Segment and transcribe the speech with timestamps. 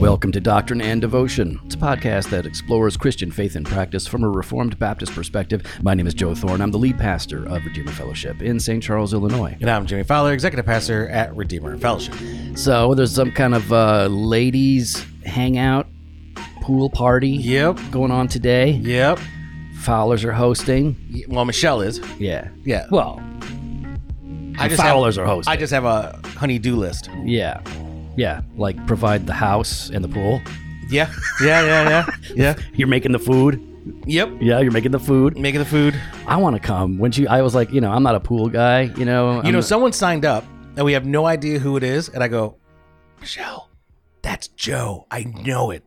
[0.00, 1.60] Welcome to Doctrine and Devotion.
[1.66, 5.62] It's a podcast that explores Christian faith and practice from a Reformed Baptist perspective.
[5.82, 6.62] My name is Joe Thorn.
[6.62, 8.82] I'm the lead pastor of Redeemer Fellowship in St.
[8.82, 9.58] Charles, Illinois.
[9.60, 12.14] And I'm Jimmy Fowler, Executive Pastor at Redeemer Fellowship.
[12.56, 15.86] So there's some kind of uh, ladies hangout
[16.62, 17.78] pool party Yep.
[17.90, 18.70] going on today.
[18.70, 19.18] Yep.
[19.80, 20.96] Fowlers are hosting.
[21.28, 22.00] Well, Michelle is.
[22.18, 22.48] Yeah.
[22.64, 22.86] Yeah.
[22.90, 23.20] Well,
[24.58, 25.52] I just Fowlers have, are hosting.
[25.52, 27.10] I just have a honey-do list.
[27.24, 27.60] yeah.
[28.16, 28.42] Yeah.
[28.56, 30.40] Like provide the house and the pool.
[30.90, 31.10] Yeah.
[31.42, 32.06] Yeah, yeah, yeah.
[32.34, 32.54] Yeah.
[32.74, 33.60] You're making the food.
[34.06, 34.34] Yep.
[34.40, 35.36] Yeah, you're making the food.
[35.38, 35.98] Making the food.
[36.26, 36.98] I want to come.
[36.98, 38.82] When she, I was like, you know, I'm not a pool guy.
[38.82, 40.44] You know, You I'm know, not- someone signed up
[40.76, 42.08] and we have no idea who it is.
[42.10, 42.56] And I go,
[43.20, 43.70] Michelle,
[44.20, 45.06] that's Joe.
[45.10, 45.82] I know it.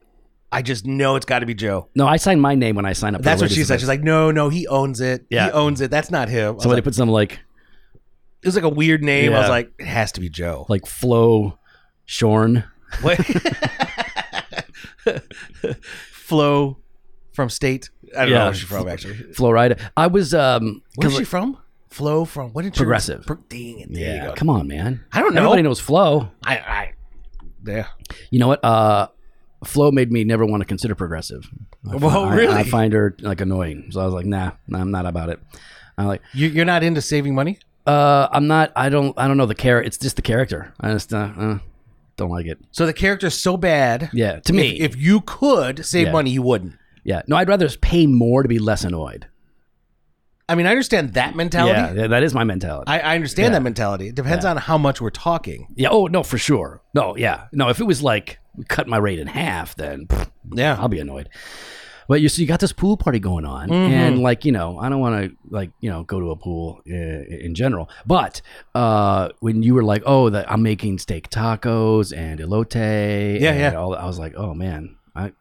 [0.56, 1.90] I just know it's got to be Joe.
[1.96, 3.22] No, I signed my name when I signed up.
[3.22, 3.80] That's what she said.
[3.82, 5.26] She's like, no, no, he owns it.
[5.30, 5.48] Yeah.
[5.48, 5.92] He owns it.
[5.92, 6.46] That's not him.
[6.48, 7.34] I was Somebody like- put some like
[8.42, 9.32] it was like a weird name.
[9.32, 9.40] I Yeah.
[9.42, 10.66] was like, it has to be Joe.
[10.70, 11.60] like Flo
[12.06, 12.64] Shorn.
[13.02, 13.20] What?
[16.12, 16.78] Flo
[17.34, 17.90] from state.
[18.16, 18.44] I don't know Yeah.
[18.46, 19.16] where she's from actually.
[19.34, 19.78] Florida.
[19.98, 21.58] I was um Where's 'cause, she from?
[21.90, 23.26] Flo from what did you Progressive.
[23.26, 23.94] Pro- dang it.
[23.94, 24.34] There yeah, you go.
[24.36, 25.04] come on, man.
[25.12, 25.42] I don't know.
[25.42, 26.30] Everybody knows Flo.
[26.44, 26.94] I I
[27.66, 27.88] yeah.
[28.32, 28.64] You know what?
[28.64, 29.08] Uh
[29.66, 31.50] Flo made me never want to consider progressive.
[31.90, 32.54] I, I- really?
[32.54, 33.88] I, find her like annoying.
[33.92, 35.40] So I was like, nah, nah I'm not about it.
[35.98, 37.60] I'm like, You, you're not into saving money?
[37.88, 38.72] uh, I'm not.
[38.76, 39.14] I don't.
[39.18, 39.86] I don't know the character.
[39.88, 40.74] It's just the character.
[40.80, 41.60] I just uh, uh,
[42.18, 42.58] don't like it.
[42.72, 44.10] So the character's so bad.
[44.12, 44.80] Yeah, to me.
[44.80, 46.14] If, if you could save Yeah.
[46.14, 46.74] money, you wouldn't.
[47.04, 49.28] yeah, no, I'd rather pay more to be less annoyed.
[50.48, 51.74] I mean, I understand that mentality.
[51.80, 52.88] Yeah, yeah, that is my mentality.
[52.88, 53.60] I, I understand Yeah.
[53.60, 54.10] that mentality.
[54.10, 55.68] It depends on how much we're talking.
[55.76, 55.90] yeah.
[55.90, 56.82] Oh no, for sure.
[56.94, 57.48] No, yeah.
[57.52, 60.78] No, if it was like cut my rate in half, then pff, Yeah.
[60.80, 61.30] I'll be annoyed.
[62.08, 63.94] But you so you got this pool party going on, Mm-hmm.
[63.94, 66.82] and like you know, I don't want to like you know go to a pool
[66.88, 67.90] uh, in general.
[68.06, 68.44] But
[68.76, 72.76] uh, when you were like, oh, that I'm making steak tacos and elote,
[73.42, 73.74] Yeah, and yeah.
[73.74, 75.32] all, I was like, oh man, I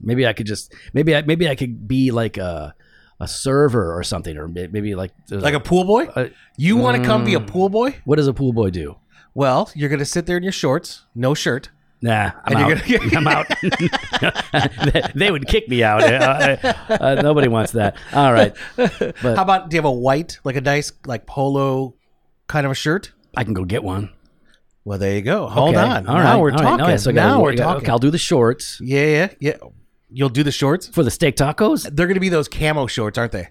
[0.00, 2.76] maybe I could just maybe I maybe I could be like a
[3.20, 6.04] a server or something, or maybe like Like a pool boy?
[6.06, 7.46] Uh, you want to come be a mm.
[7.46, 7.96] pool boy?
[8.04, 8.96] what does a pool boy do?
[9.34, 11.70] Well, you're going to sit there in your shorts, no shirt.
[12.00, 12.88] Nah, I'm And out.
[12.88, 15.12] you're gonna- I'm out.
[15.14, 16.02] they, would kick me out.
[16.02, 16.56] Uh,
[16.88, 17.96] uh, nobody wants that.
[18.12, 21.96] All right, but How about do you have a white, like a nice, like polo
[22.46, 23.12] kind of a shirt?
[23.36, 24.10] I can go get one.
[24.84, 25.48] Well, there you go.
[25.48, 25.84] Hold Okay.
[25.84, 26.06] on.
[26.06, 26.62] All now right, we're all right.
[26.62, 26.84] talking.
[26.86, 27.82] Okay, so I gotta- now we're gotta- talking.
[27.82, 29.56] Okay, I'll do the shorts Yeah, yeah, yeah.
[30.10, 30.88] You'll do the shorts.
[30.88, 31.82] for the steak tacos.
[31.84, 33.48] They're going to be those camo shorts, aren't they?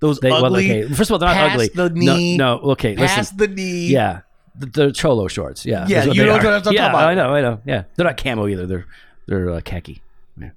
[0.00, 0.82] Those They, well, ugly.
[0.84, 0.94] okay.
[0.94, 1.68] First of all, they're not ugly.
[1.68, 2.62] the knee, No, no.
[2.72, 3.36] Okay, past listen.
[3.36, 3.86] the knee.
[3.88, 4.20] Yeah,
[4.56, 5.64] the, the cholo shorts.
[5.64, 7.08] Yeah, Yeah, you know what I'm talking yeah, about.
[7.08, 7.34] I know.
[7.34, 7.60] I know.
[7.64, 8.66] Yeah, they're not camo either.
[8.66, 8.86] They're
[9.26, 10.02] they're uh, khaki.
[10.38, 10.50] Yeah,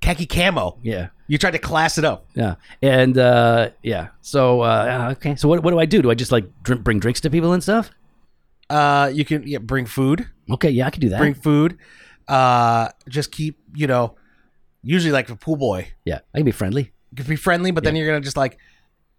[0.00, 0.78] khaki camo.
[0.82, 1.08] yeah.
[1.28, 2.26] You tried to class it up.
[2.34, 4.08] Yeah, and uh, yeah.
[4.22, 5.36] So uh, okay.
[5.36, 6.02] So what, what do I do?
[6.02, 7.90] Do I just like drink, bring drinks to people and stuff?
[8.68, 10.26] Uh, you can yeah, bring food.
[10.50, 11.18] Okay, yeah, I can do that.
[11.18, 11.78] Bring food.
[12.26, 14.16] Uh, just keep you know.
[14.82, 16.92] Usually, like a pool boy, yeah, I can be friendly.
[17.10, 18.58] you can be friendly, but then you're gonna just like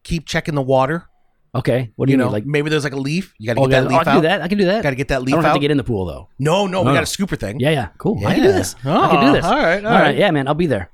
[0.04, 1.08] keep checking the water.
[1.54, 2.32] Okay, what do You you, know, mean?
[2.34, 3.34] Like, maybe there's like a leaf.
[3.38, 4.16] You got to oh, get that oh, leaf I can out.
[4.16, 4.42] do that.
[4.42, 4.84] I can do that.
[4.84, 5.48] Got to get that I leaf don't out.
[5.48, 6.30] have to get in the pool though.
[6.40, 7.60] no, no, No, we got a scooper thing.
[7.60, 8.26] Yeah, yeah, cool.
[8.26, 8.56] I can do Yeah.
[8.56, 8.76] this.
[8.86, 9.44] I can do Oh, this.
[9.46, 10.02] all right, all all right.
[10.02, 10.18] right.
[10.18, 10.90] Yeah, man, I'll be there.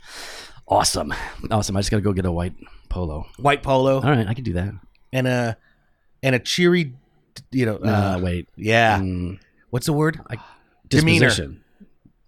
[0.67, 1.13] Awesome,
[1.51, 1.77] awesome.
[1.77, 2.53] I just gotta go get a white
[2.89, 3.27] polo.
[3.37, 4.73] White polo All right, I can do that.
[5.13, 5.57] and a
[6.23, 6.93] and a cheery,
[7.51, 7.75] you know.
[7.77, 8.97] Uh, Uh, wait, yeah.
[8.99, 9.37] Mm,
[9.69, 10.19] What's the word?
[10.89, 11.27] Demeanor.
[11.27, 11.63] disposition.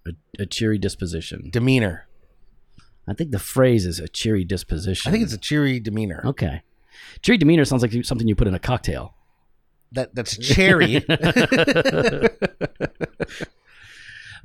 [0.08, 0.12] A,
[0.44, 1.50] a cheery disposition.
[1.52, 2.06] Demeanor.
[3.10, 5.10] I think the phrase is a cheery disposition.
[5.10, 6.22] I think it's a cheery demeanor.
[6.26, 6.62] okay.
[7.22, 9.14] Cheery demeanor sounds like something you put in a cocktail.
[9.92, 11.04] That that's cherry.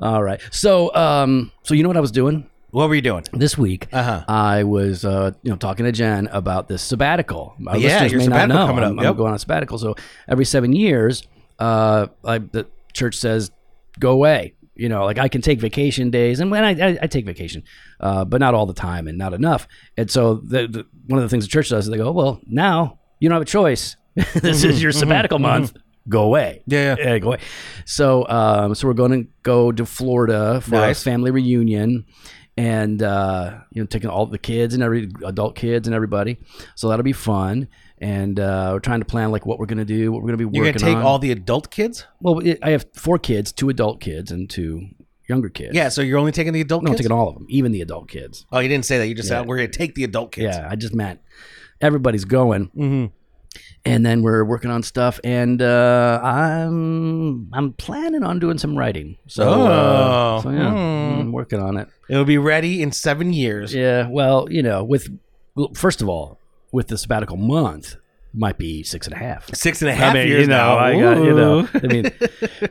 [0.01, 0.41] All right.
[0.51, 3.25] So, um, so you know what I was doing what were you doing?
[3.33, 3.87] this week?
[3.93, 4.25] Uh huh.
[4.27, 7.55] I was, uh, you know, talking to Jen about this sabbatical.
[7.69, 8.67] Our Yeah, listeners your may not sabbatical know.
[8.67, 8.91] coming up.
[8.91, 9.17] I'm, I'm Yep.
[9.17, 9.79] going on a sabbatical.
[9.79, 9.95] So
[10.27, 11.23] every seven years,
[11.61, 13.53] uh, I, the church says,
[14.01, 14.55] go away.
[14.77, 17.63] You know, like I can take vacation days, and when I, I, I take vacation,
[18.01, 19.69] uh, but not all the time and not enough.
[19.97, 22.41] And so the, the, one of the things the church does is they go, well,
[22.47, 23.97] now you don't have a choice.
[24.35, 25.77] this is your sabbatical month.
[26.09, 26.63] Go away.
[26.67, 27.13] Yeah, yeah.
[27.13, 27.39] Yeah, go away.
[27.85, 31.01] So, um, so we're going to go to Florida for Nice.
[31.01, 32.05] a family reunion,
[32.57, 36.39] and uh, you know, taking all the kids and every adult kids and everybody.
[36.75, 37.69] So that'll be fun.
[37.99, 40.45] And uh, we're trying to plan like what we're gonna do, what we're gonna be
[40.45, 40.65] working on.
[40.65, 41.03] You're gonna take on.
[41.05, 42.07] all the adult kids?
[42.21, 44.89] well, it, I have four kids, two adult kids, and two
[45.29, 45.75] younger kids.
[45.75, 45.89] Yeah.
[45.89, 47.03] So you're only taking the adult no, I'm kids?
[47.07, 48.45] taking all of them, even the adult kids.
[48.53, 49.07] oh, you didn't say that.
[49.09, 49.41] You just Yeah.
[49.41, 50.57] said we're gonna take the adult kids.
[50.57, 51.21] Yeah, I just meant
[51.81, 52.67] everybody's going.
[52.77, 53.07] Mm-hmm.
[53.87, 59.17] and then we're working on stuff, and uh, I'm I'm planning on doing some writing.
[59.29, 61.21] So, uh, Oh, so yeah, hmm.
[61.21, 61.89] I'm working on it.
[62.11, 63.73] It'll be ready in seven years.
[63.75, 65.09] Yeah, well, you know, with
[65.55, 66.39] well, first of all,
[66.75, 67.97] with the sabbatical month,
[68.35, 69.55] might be six and a half.
[69.55, 70.79] Six and a half I mean, years you know, now.
[70.79, 72.11] I got, you know, I mean,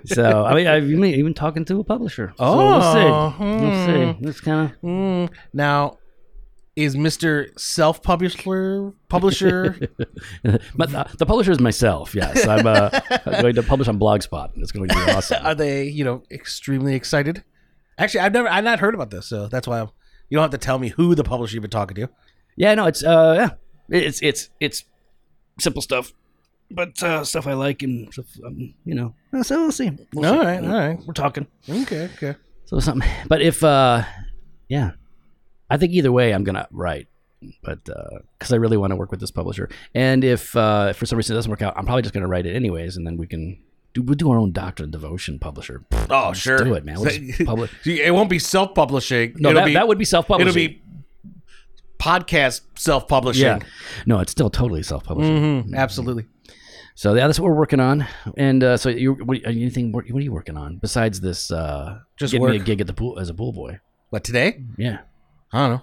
[0.06, 2.34] so I mean, I've even, even talking to a publisher.
[2.38, 3.44] So Oh, we'll see.
[3.46, 4.24] We'll hmm.
[4.24, 4.28] see.
[4.30, 6.00] It's kind Mm, now,
[6.76, 9.78] is Mister Self Publisher Publisher?
[10.76, 12.14] but the, the publisher is myself.
[12.14, 12.90] Yes, I'm uh,
[13.42, 14.52] going to publish on Blogspot.
[14.58, 15.40] It's going to be awesome.
[15.46, 17.44] are they you know extremely excited?
[17.98, 19.90] Actually, I've never I've not heard about this, so that's why I'm,
[20.30, 22.10] you don't have to tell me who the publisher you've been talking to.
[22.56, 23.50] Yeah, no, it's uh, yeah,
[23.90, 24.86] it's it's it's
[25.60, 26.14] simple stuff,
[26.72, 29.14] but uh, stuff I like and stuff, um, you know.
[29.34, 29.92] uh, So we'll see.
[30.14, 30.46] We'll All see.
[30.46, 31.00] right, all right.
[31.06, 31.48] We're talking.
[31.70, 32.36] Okay, okay.
[32.66, 34.04] So something, but if uh,
[34.70, 34.92] yeah,
[35.70, 37.08] I think either way I'm gonna write,
[37.62, 41.06] but because I really want to work with this publisher, and if uh, if for
[41.06, 43.18] some reason it doesn't work out, I'm probably just gonna write it anyways, and then
[43.18, 43.60] we can.
[43.94, 45.84] Do, we'll do our own doctrine devotion publisher.
[46.10, 46.58] Oh, Let's sure.
[46.58, 47.00] do it, man.
[47.00, 47.70] We'll just publish.
[47.86, 49.36] It won't be self publishing.
[49.38, 50.48] No, it'll that, be that would be self-publishing.
[50.48, 50.82] it'll be
[52.04, 53.44] podcast self publishing.
[53.46, 53.60] yeah.
[54.06, 55.64] No, it's still totally self-publishing.
[55.64, 56.26] hmm absolutely.
[56.96, 58.06] So yeah, that's what we're working on.
[58.38, 59.92] And uh, so you, what, anything?
[59.92, 61.50] What are you working on besides this?
[61.50, 63.80] Uh, Just getting me a gig at the pool as a pool boy.
[64.10, 64.62] What today?
[64.78, 65.00] Yeah,
[65.52, 65.82] I don't know.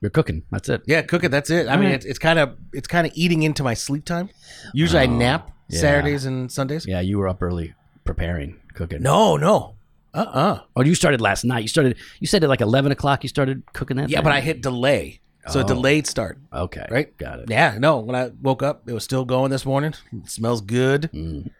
[0.00, 0.44] you're cooking.
[0.50, 0.82] That's it.
[0.86, 1.30] Yeah, cook it.
[1.30, 1.66] That's it.
[1.68, 1.94] I mean, Alright.
[1.96, 4.30] it's it's kind of it's kind of eating into my sleep time.
[4.72, 5.80] Usually, I Oh, nap yeah.
[5.80, 6.86] Saturdays and Sundays.
[6.86, 7.74] Yeah, you were up early
[8.04, 9.02] preparing cooking.
[9.02, 9.75] No, no.
[10.16, 11.60] Uh uh Oh, you started last night.
[11.62, 11.96] You started.
[12.20, 13.22] You said at like eleven o'clock.
[13.22, 14.08] You started cooking that.
[14.08, 14.24] Yeah, thing?
[14.24, 15.20] but I hit delay.
[15.48, 15.62] So Oh.
[15.62, 16.38] a delayed start.
[16.52, 16.84] Okay.
[16.90, 17.16] Right?
[17.18, 17.50] Got it.
[17.50, 17.98] Yeah, no.
[17.98, 19.94] When I woke up, it was still going this morning.
[20.12, 21.02] It smells good.
[21.14, 21.50] Mm.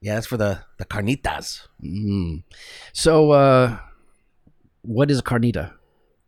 [0.00, 1.66] Yeah, that's for the the carnitas.
[1.82, 2.44] Mm.
[2.92, 3.78] So, uh,
[4.82, 5.72] what is a carnita?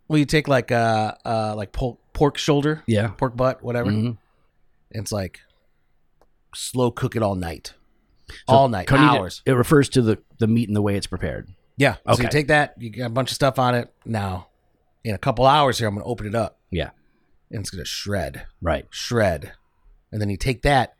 [0.09, 3.09] Well, you take like uh uh like pork pork shoulder, Yeah.
[3.09, 3.91] pork butt, whatever.
[3.91, 4.17] Mhm.
[4.91, 5.41] It's like
[6.55, 7.75] slow cook it all night,
[8.49, 9.43] all night, Carnita, hours.
[9.47, 11.49] It refers to the the meat and the way it's prepared.
[11.77, 11.97] Yeah.
[12.15, 13.93] So you take that, you got a bunch of stuff on it.
[14.05, 14.49] Now,
[15.05, 16.59] in a couple hours here, I'm gonna open it up.
[16.71, 16.91] Yeah.
[17.51, 18.87] And it's gonna shred, Right.
[18.91, 19.53] shred,
[20.11, 20.95] and then you take that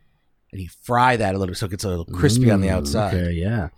[0.53, 3.15] and you fry that a little so it gets a little crispy on the outside.
[3.15, 3.33] Okay.
[3.33, 3.69] Yeah.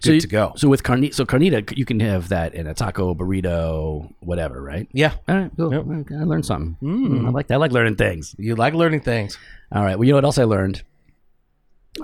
[0.00, 0.52] Good so you- to go.
[0.56, 4.88] So with carnita, so carnita, you can have that in a taco, burrito, whatever, right?
[4.92, 5.14] Yeah.
[5.28, 5.72] All right, cool.
[5.72, 6.10] Yep.
[6.20, 6.76] I learned something.
[6.82, 7.26] Mm.
[7.26, 7.54] I like that.
[7.54, 8.34] I like learning things.
[8.38, 9.38] You like learning things.
[9.70, 9.96] All right.
[9.96, 10.82] Well, you know what else I learned?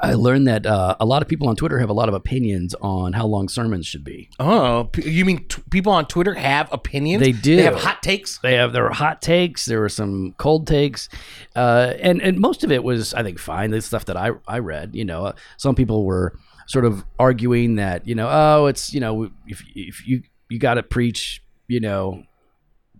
[0.02, 2.74] I learned that uh, a lot of people on Twitter have a lot of opinions
[2.80, 4.28] on how long sermons should be.
[4.40, 7.22] Oh, p- you mean t- people on Twitter have opinions?
[7.22, 7.54] They do.
[7.56, 8.38] They have hot takes.
[8.38, 11.08] They have there were hot takes, there were some cold takes,
[11.54, 13.70] uh, and and most of it was I think fine.
[13.70, 17.76] The stuff that I I read, you know, uh, some people were sort of arguing
[17.76, 21.78] that you know oh it's you know if if you you got to preach you
[21.78, 22.24] know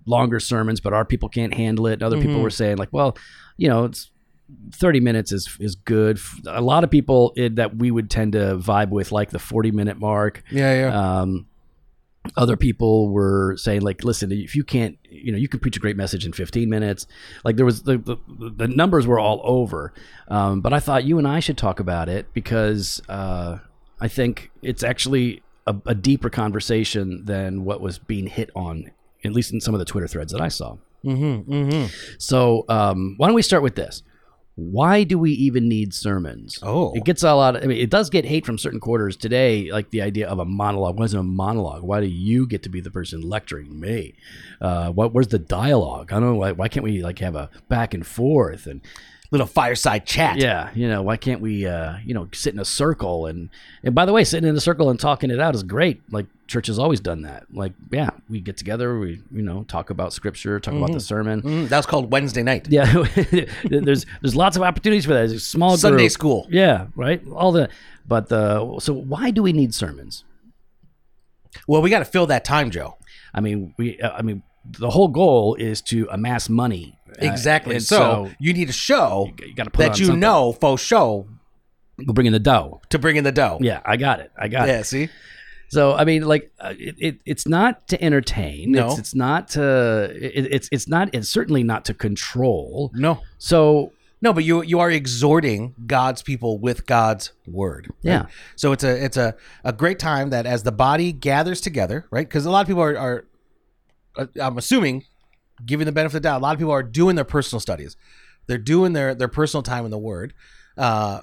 [0.07, 1.95] longer sermons, but our people can't handle it.
[1.95, 2.43] And other people Mhm.
[2.43, 3.17] were saying like well
[3.57, 4.11] you know it's
[4.73, 6.19] 30 minutes is is good.
[6.47, 9.71] A lot of people it, that we would tend to vibe with like the 40
[9.71, 10.43] minute mark.
[10.51, 11.21] Yeah, yeah.
[11.21, 11.47] Um,
[12.37, 15.81] other people were saying like, listen, if you can't, you know, you can preach a
[15.81, 17.07] great message in 15 minutes.
[17.45, 18.17] Like there was the the,
[18.57, 19.93] the numbers were all over.
[20.29, 23.59] Um, but I thought you and I should talk about it because uh,
[24.01, 28.91] I think it's actually a, a deeper conversation than what was being hit on,
[29.25, 30.77] at least in some of the Twitter threads that I saw.
[31.05, 31.87] mm-hmm, mm-hmm.
[32.19, 34.03] So um, why don't we start with this?
[34.57, 36.61] Why do we even need sermons?
[36.63, 36.93] Oh.
[36.95, 37.57] It gets a lot.
[37.57, 40.39] Of, I mean, it does get hate from certain quarters today, like the idea of
[40.39, 40.97] a monologue.
[40.97, 41.83] What is a monologue?
[41.83, 44.15] Why do you get to be the person lecturing me?
[44.61, 45.13] Uh, what?
[45.13, 46.13] Where's the dialogue?
[46.13, 46.35] I don't know.
[46.37, 48.81] Why, why can't we like have a back and forth and
[49.35, 50.37] Little fireside chat.
[50.37, 53.51] yeah, you know, why can't we, uh, you know, sit in a circle and
[53.83, 56.03] and by the way, sitting in a circle and talking it out is great.
[56.13, 57.47] Like church has always done that.
[57.53, 61.43] Like, yeah, we get together, we you know talk about scripture, talk about the sermon.
[61.43, 62.69] Mm, that was called Wednesday night.
[62.69, 62.85] Yeah,
[63.65, 65.37] there's there's lots of opportunities for that.
[65.41, 66.13] Small Sunday group.
[66.13, 66.47] school.
[66.49, 67.21] Yeah, right.
[67.35, 67.71] All the
[68.07, 70.23] but the so why do we need sermons?
[71.67, 72.99] Well, we got to fill that time, Joe.
[73.35, 76.99] I mean, we uh, I mean the whole goal is to amass money.
[77.19, 77.77] Exactly.
[77.77, 80.21] and so, you need a show you got to put that you something.
[80.21, 81.29] know for show
[81.99, 82.81] we'll bring in the dough.
[82.91, 83.59] to bring in the dough.
[83.61, 84.33] Yeah, I got it.
[84.37, 84.73] I got it.
[84.73, 84.83] Yeah.
[84.83, 85.09] See.
[85.69, 88.73] So I mean, like, uh, it, it it's not to entertain.
[88.73, 88.89] No.
[88.91, 90.11] It's, it's not to.
[90.15, 91.11] It, it's it's not.
[91.13, 92.93] It's certainly not to control.
[92.95, 93.21] No.
[93.39, 97.89] So No, but you you are exhorting God's people with God's word.
[97.89, 98.13] right?
[98.13, 98.27] Yeah.
[98.57, 102.27] So it's a it's a, a great time that as the body gathers together, right?
[102.27, 103.25] Because a lot of people are, are
[104.17, 105.05] uh, I'm assuming,
[105.65, 107.97] giving the benefit of the doubt, a lot of people are doing their personal studies.
[108.47, 110.35] They're doing their their personal time in the Word.
[110.77, 111.21] Uh,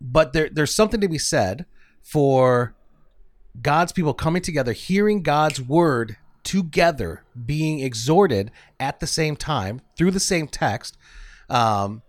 [0.00, 1.66] but there there's something to be said
[2.02, 2.74] for
[3.60, 10.12] God's people coming together, hearing God's word together, being exhorted at the same time through
[10.12, 10.96] the same text.
[11.48, 12.02] Um,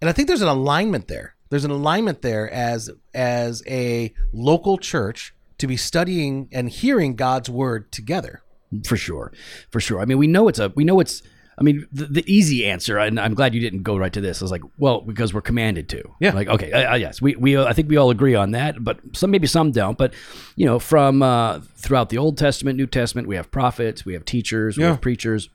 [0.00, 1.34] and I think there's an alignment there.
[1.50, 7.48] There's an alignment there as as a local church to be studying and hearing God's
[7.48, 8.42] word together.
[8.86, 9.32] For sure,
[9.70, 10.00] for sure.
[10.00, 11.22] I mean, we know it's a we know it's.
[11.60, 14.42] I mean, the, the easy answer, and I'm glad you didn't go right to this.
[14.42, 16.02] is like, well, because we're commanded to.
[16.20, 16.30] Yeah.
[16.32, 19.00] Like, okay, uh, uh, yes, we, we I think we all agree on that, but
[19.12, 19.98] some maybe some don't.
[19.98, 20.14] But
[20.54, 24.24] you know, from uh, throughout the Old Testament, New Testament, we have prophets, we have
[24.24, 24.90] teachers, we Yeah.
[24.90, 25.48] have preachers,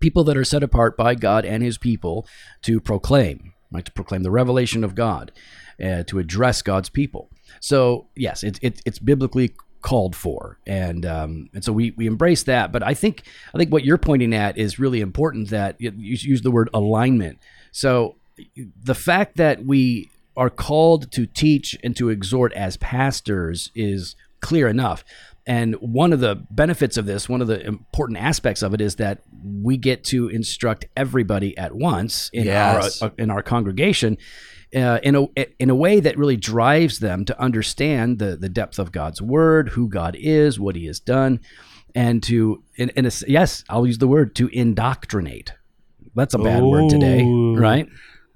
[0.00, 2.26] people that are set apart by God and His people
[2.62, 5.32] to proclaim, right, to proclaim the revelation of God,
[5.84, 7.28] uh, to address God's people.
[7.60, 12.42] So yes, it's it, it's biblically called for, and um, and so we we embrace
[12.44, 12.72] that.
[12.72, 13.22] But I think
[13.54, 15.50] I think what you're pointing at is really important.
[15.50, 17.38] That you you use the word alignment.
[17.72, 18.16] So
[18.82, 24.68] the fact that we are called to teach and to exhort as pastors is clear
[24.68, 25.04] enough.
[25.50, 28.94] And one of the benefits of this, one of the important aspects of it, is
[28.96, 33.02] that we get to instruct everybody at once in Yes.
[33.02, 34.16] our in our congregation.
[34.72, 35.26] Uh, in a
[35.58, 39.70] in a way that really drives them to understand the the depth of God's word,
[39.70, 41.40] who God is, what He has done,
[41.96, 45.52] and to in, in a, yes, I'll use the word to indoctrinate.
[46.14, 47.88] That's a bad word today, right?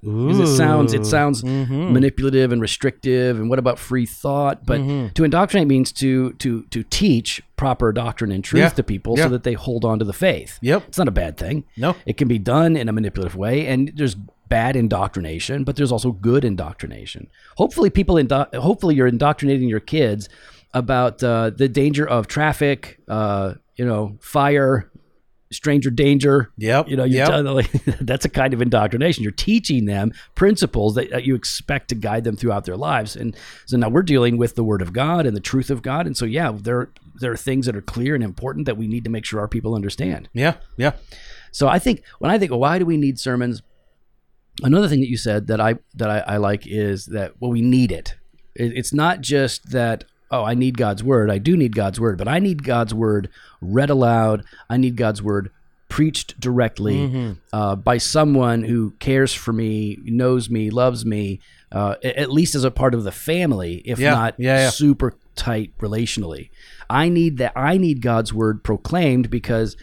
[0.05, 1.93] Because it sounds it sounds Mhm.
[1.93, 4.65] manipulative and restrictive, and what about free thought?
[4.67, 5.15] But Mhm.
[5.15, 8.69] to indoctrinate means to to to teach proper doctrine and truth Yeah.
[8.71, 9.25] to people Yeah.
[9.25, 10.59] so that they hold on to the faith.
[10.63, 10.85] Yep.
[10.89, 11.65] It's not a bad thing.
[11.77, 11.95] No.
[12.07, 14.17] It can be done in a manipulative way, and there's
[14.49, 17.29] bad indoctrination, but there's also good indoctrination.
[17.57, 20.29] Hopefully, people indo- hopefully you're indoctrinating your kids
[20.75, 24.91] about uh, the danger of traffic, uh, you know, fire,
[25.53, 26.51] stranger danger.
[26.59, 26.89] Yep.
[26.89, 27.29] You know, you're Yep.
[27.29, 27.67] telling
[28.01, 29.23] that's a kind of indoctrination.
[29.23, 33.15] You're teaching them principles that, that you expect to guide them throughout their lives.
[33.15, 33.37] And
[33.67, 36.07] so now we're dealing with the Word of God and the truth of God.
[36.07, 39.05] And so, yeah, there there are things that are clear and important that we need
[39.05, 40.29] to make sure our people understand.
[40.33, 40.55] Yeah.
[40.77, 40.93] Yeah.
[41.53, 43.63] So I think when I think, well, why do we need sermons?
[44.63, 47.61] Another thing that you said that I that I, I like is that well, we
[47.63, 48.15] need it.
[48.57, 48.73] it.
[48.77, 51.31] It's not just that oh, I need God's word.
[51.31, 53.29] I do need God's word, but I need God's word
[53.61, 54.45] read aloud.
[54.69, 55.51] I need God's word
[55.89, 61.41] preached directly uh, by someone who cares for me, knows me, loves me,
[61.71, 64.71] uh, at least as a part of the family, if Yeah, not yeah, yeah.
[64.71, 66.51] super tight relationally.
[66.91, 67.53] I need that.
[67.55, 69.77] I need God's word proclaimed because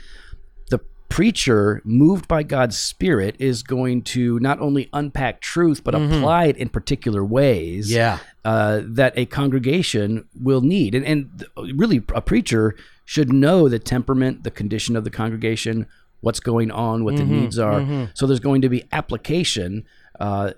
[1.12, 6.58] preacher, moved by God's Spirit, is going to not only unpack truth but apply it
[6.58, 7.96] in particular ways Mm-hmm.
[7.98, 8.18] Yeah.
[8.46, 10.96] uh, that a congregation will need.
[10.96, 12.75] And, and really, a preacher
[13.06, 15.86] should know the temperament, the condition of the congregation,
[16.22, 17.82] what's going on, what the needs are.
[18.13, 19.86] So there's going to be application,
[20.20, 20.51] uh,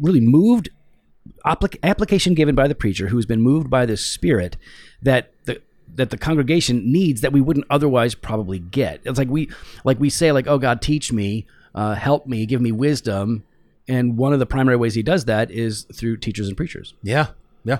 [0.00, 0.68] really moved
[1.46, 4.56] applic- application given by the preacher who's been moved by the Spirit
[5.02, 5.60] that the
[5.94, 9.00] that the congregation needs that we wouldn't otherwise probably get.
[9.04, 9.50] It's like we
[9.84, 13.44] like we say like, "Oh God, teach me, uh, help me, give me wisdom."
[13.88, 16.94] And one of the primary ways he does that is through teachers and preachers.
[17.02, 17.28] Yeah.
[17.64, 17.78] Yeah.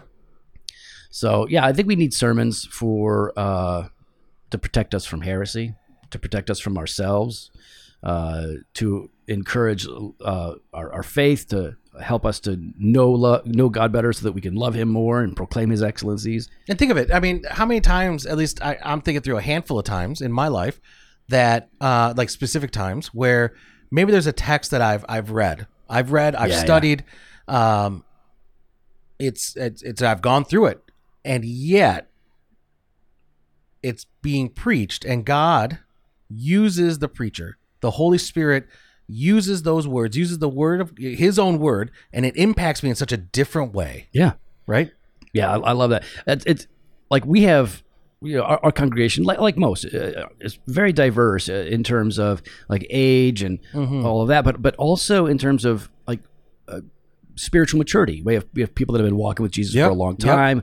[1.10, 3.88] So yeah, I think we need sermons for uh,
[4.50, 5.74] to protect us from heresy,
[6.10, 7.50] to protect us from ourselves,
[8.02, 13.92] uh, to encourage uh, our, our faith, to help us to know lo- know God
[13.92, 16.48] better, so that we can love Him more and proclaim His excellencies.
[16.68, 17.12] And think of it.
[17.12, 20.20] I mean, how many times, at least I, I'm thinking through a handful of times
[20.20, 20.80] in my life
[21.28, 23.54] that, uh, like specific times where
[23.90, 26.64] maybe there's a text that I've, I've read, I've read, I've Yeah, yeah.
[26.64, 27.04] studied,
[27.48, 28.04] um,
[29.18, 30.82] it's, it's, it's, I've gone through it
[31.24, 32.10] and yet
[33.82, 35.78] it's being preached and God
[36.28, 38.66] uses the preacher, the Holy Spirit
[39.12, 42.96] uses those words, uses the word of his own word, and it impacts me in
[42.96, 44.32] such a different way, Yeah,
[44.66, 44.90] right?
[45.32, 46.04] yeah, I, I love that.
[46.26, 46.66] It's, it's
[47.10, 47.82] like we have.
[48.24, 52.20] You know, our, our congregation, like, like most, uh, is very diverse uh, in terms
[52.20, 56.20] of like age and all of that, but but also in terms of like
[56.68, 56.82] uh,
[57.34, 58.22] spiritual maturity.
[58.22, 60.12] We have we have people that have been walking with Jesus Yep, for a long
[60.12, 60.62] yep.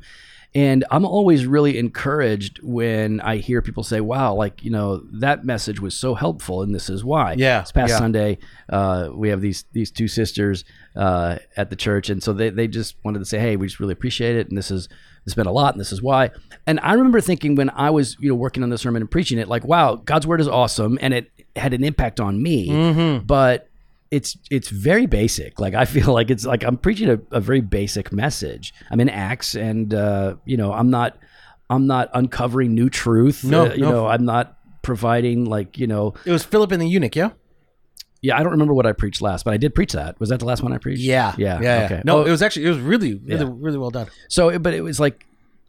[0.56, 5.46] And I'm always really encouraged when I hear people say, "Wow, like you know that
[5.46, 7.98] message was so helpful, and this is why." Yeah, This past yeah.
[8.00, 8.38] Sunday,
[8.70, 10.65] uh, we have these these two sisters
[10.96, 13.79] uh, at the church, and so they they just wanted to say, "Hey, we just
[13.79, 14.89] really appreciate it, and this is
[15.25, 16.32] it's been a lot, and this is why."
[16.65, 19.38] And I remember thinking when I was you know working on the sermon and preaching
[19.38, 23.25] it, like, "Wow, God's word is awesome," and it had an impact on me, Mm-hmm.
[23.25, 23.68] but
[24.12, 25.60] it's it's very basic.
[25.60, 28.74] Like I feel like it's like I'm preaching a, a very basic message.
[28.89, 31.18] I'm in Acts, and uh, you know I'm not
[31.70, 33.44] I'm not uncovering new truth.
[33.44, 33.92] No, Uh, you no.
[33.92, 37.32] know I'm not providing like you know It was Philip and the eunuch, yeah?
[38.22, 40.20] yeah I don't remember what I preached last, but I did preach that.
[40.20, 41.01] Was that the last one I preached?
[41.01, 41.86] Yeah, yeah, yeah.
[41.86, 42.01] Okay.
[42.06, 43.51] No, Oh, it was actually it was really, really, Yeah.
[43.54, 44.08] really well done.
[44.28, 45.25] so but it was like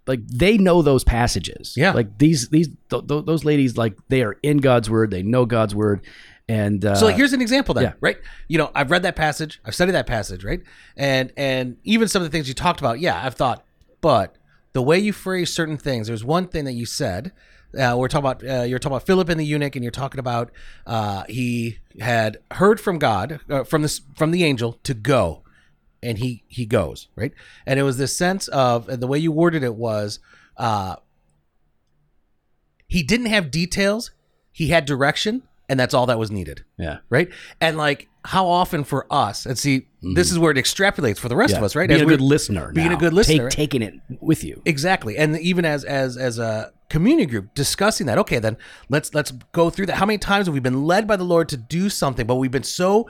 [0.06, 1.74] like they know those passages.
[1.76, 1.92] Yeah.
[1.92, 5.10] like these these th- th- those ladies like they are in God's word.
[5.10, 6.00] They know God's word.
[6.50, 7.92] And uh, So like here's an example then, yeah.
[8.00, 8.18] right?
[8.48, 10.60] You know, I've read that passage, I've studied that passage, right?
[10.96, 13.64] And and even some of the things you talked about, yeah, I've thought,
[14.00, 14.34] but
[14.72, 17.30] the way you phrase certain things, there's one thing that you said.
[17.78, 20.18] Uh, we're talking about uh, you're talking about Philip and the eunuch, and you're talking
[20.18, 20.50] about
[20.88, 25.44] uh, he had heard from God uh, from this from the angel to go,
[26.02, 27.32] and he he goes right,
[27.64, 30.18] and it was this sense of and the way you worded it was
[30.56, 30.96] uh,
[32.88, 34.10] he didn't have details,
[34.50, 37.28] he had direction, and that's all that was needed yeah, right?
[37.60, 41.36] And like how often for us, and see, this is where it extrapolates for the
[41.36, 41.58] rest yeah.
[41.58, 41.88] of us, right?
[41.88, 43.48] Being As a good listener, being a good listener.
[43.48, 44.60] Take, taking it with you.
[44.66, 48.18] exactly, and even as as as a community group discussing that.
[48.18, 48.56] Okay, then
[48.90, 49.96] let's let's go through that.
[49.96, 52.50] How many times have we been led by the Lord to do something, but we've
[52.50, 53.08] been so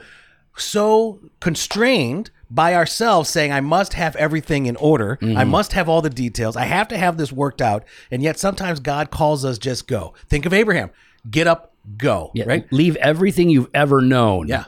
[0.55, 5.37] so constrained by ourselves saying i must have everything in order Mm-hmm.
[5.37, 8.37] i must have all the details i have to have this worked out and yet
[8.37, 10.89] sometimes god calls us just go think of abraham
[11.29, 14.47] get up go Yeah, right Leave everything you've ever known.
[14.47, 14.65] yeah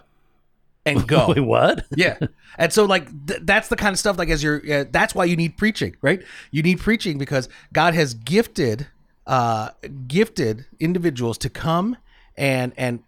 [0.85, 1.85] and go Wait, what?
[1.95, 2.17] yeah
[2.57, 5.23] and so like th- that's the kind of stuff like as you're uh, that's why
[5.25, 8.87] you need preaching right you need preaching because god has gifted
[9.25, 9.69] uh
[10.07, 11.95] gifted individuals to come
[12.35, 12.99] and and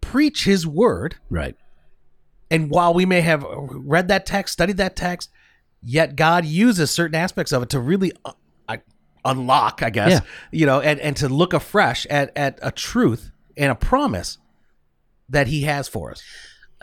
[0.00, 1.54] preach his word right.
[2.50, 5.30] and while we may have read that text studied that text
[5.82, 8.32] yet god uses certain aspects of it to really uh,
[9.24, 10.20] unlock i guess Yeah.
[10.50, 14.38] you know and and to look afresh at at a truth and a promise
[15.28, 16.22] that he has for us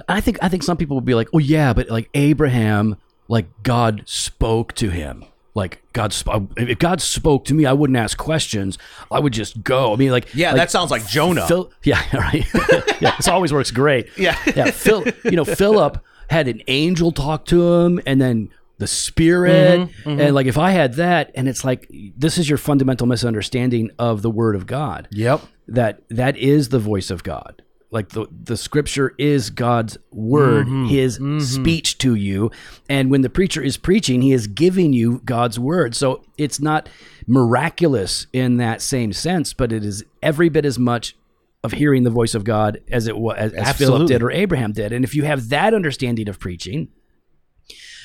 [0.08, 3.48] I think I think some people would be like, "Oh yeah, but like Abraham, like
[3.64, 5.26] God spoke to him.
[5.56, 8.78] Like God, sp- if God spoke to me, I wouldn't ask questions.
[9.12, 9.92] I would just go.
[9.94, 12.46] I mean, like yeah like, that sounds like jonah Phil, yeah, right.
[13.02, 14.08] yeah, this always works great.
[14.20, 14.38] Yeah.
[14.56, 14.70] yeah.
[14.70, 15.98] Phil, you know, Philip
[16.30, 20.58] had an angel talk to him, and then the Spirit, mm-hmm, mm-hmm, and like if
[20.58, 24.66] I had that, and it's like this is your fundamental misunderstanding of the Word of
[24.66, 25.08] God.
[25.12, 27.64] yep That that is the voice of God.
[27.90, 31.40] Like the the Scripture is God's word, mm-hmm, His mm-hmm.
[31.40, 32.52] speech to you,
[32.90, 35.96] and when the preacher is preaching, he is giving you God's word.
[35.96, 36.90] So it's not
[37.26, 41.16] miraculous in that same sense, but it is every bit as much
[41.64, 44.72] of hearing the voice of God as it was as, as Philip did or Abraham
[44.72, 44.92] did.
[44.94, 46.90] And if you have that understanding of preaching,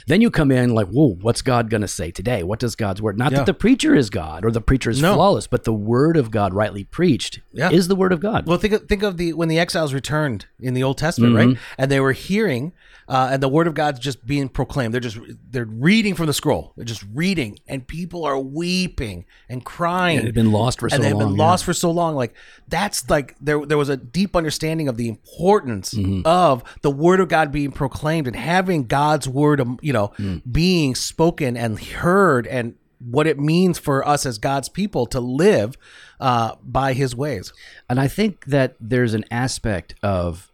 [0.07, 2.43] then you come in like, whoa, what's God going to say today?
[2.43, 3.19] What does God's word?
[3.19, 3.39] Not Yeah.
[3.39, 5.15] that the preacher is God or the preacher is No.
[5.15, 7.71] flawless, but the word of God rightly preached Yeah.
[7.71, 8.47] is the word of God.
[8.47, 11.49] Well, think of, think of the when the exiles returned in the Old Testament, right?
[11.49, 11.63] Mm-hmm.
[11.79, 12.73] And they were hearing,
[13.09, 14.95] uh, and the word of God's just being proclaimed.
[14.95, 15.19] They're just
[15.51, 16.73] they're reading from the scroll.
[16.77, 20.19] They're just reading, and people are weeping and crying.
[20.19, 21.05] it had been lost for so long.
[21.05, 21.31] and they've long.
[21.33, 21.45] been yeah.
[21.45, 22.15] lost for so long.
[22.15, 22.35] Like
[22.69, 26.23] that's like there there was a deep understanding of the importance Mm-hmm.
[26.25, 30.43] of the word of God being proclaimed and having God's word, um, you know, Mm.
[30.51, 35.77] being spoken and heard, and what it means for us as God's people to live
[36.21, 37.53] uh, by His ways.
[37.91, 40.52] And I think that there's an aspect of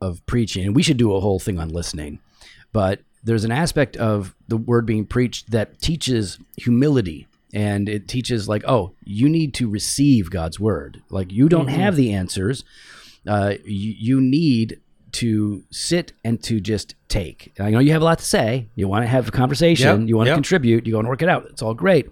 [0.00, 2.20] of preaching, and we should do a whole thing on listening,
[2.72, 8.48] but there's an aspect of the word being preached that teaches humility and it teaches
[8.48, 11.02] like, oh, you need to receive God's word.
[11.10, 12.64] Like you don't have the answers.
[13.26, 14.80] Uh, you, you need
[15.12, 17.52] to sit and to just take.
[17.56, 18.68] And I know you have a lot to say.
[18.74, 20.02] You want to have a conversation.
[20.02, 20.36] Yep, You want to yep.
[20.36, 20.86] contribute.
[20.86, 21.46] You go and work it out.
[21.46, 22.10] It's all great.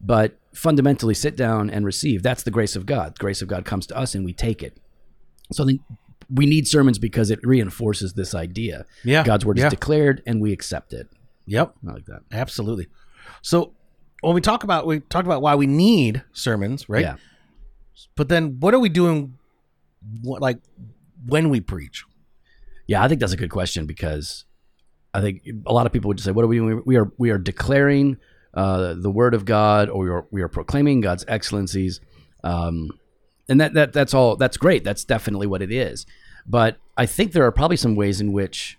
[0.00, 2.22] But fundamentally, sit down and receive.
[2.22, 3.16] That's the grace of God.
[3.16, 4.78] The grace of God comes to us and we take it.
[5.50, 5.80] So I think
[6.28, 8.86] we need sermons because it reinforces this idea.
[9.04, 9.66] Yeah, God's word yeah.
[9.66, 11.08] is declared and we accept it.
[11.46, 11.74] Yep.
[11.88, 12.20] I like that.
[12.32, 12.88] Absolutely.
[13.42, 13.74] So
[14.20, 17.02] when we talk about we talked about why we need sermons, right?
[17.02, 17.16] Yeah.
[18.16, 19.38] But then what are we doing
[20.22, 20.58] what, like
[21.26, 22.04] when we preach?
[22.86, 24.44] Yeah, I think that's a good question because
[25.12, 26.82] I think a lot of people would just say, "What are we doing?
[26.84, 28.18] We are we are declaring
[28.52, 32.00] uh, the word of God, or we are we are proclaiming God's excellencies."
[32.42, 32.90] Um,
[33.48, 34.84] and that, that that's all that's great.
[34.84, 36.06] That's definitely what it is.
[36.46, 38.78] But i think there are probably some ways in which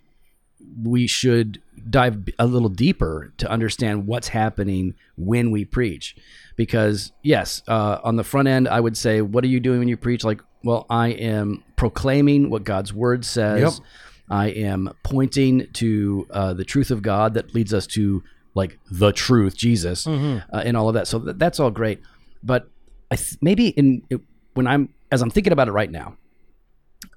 [0.84, 6.16] we should dive a little deeper to understand what's happening when we preach.
[6.56, 9.88] Because yes uh, on the front end i would say what are you doing when
[9.88, 10.24] you preach?
[10.24, 13.62] Like well i am proclaiming what god's word says.
[13.80, 13.88] Yep.
[14.30, 18.24] i am pointing to uh, the truth of god that leads us to
[18.54, 21.08] like the truth jesus uh, and all of that.
[21.08, 22.02] So th- that's all great.
[22.44, 22.70] But
[23.12, 24.22] I th- maybe in it,
[24.56, 26.18] when I'm as I'm thinking about it right now,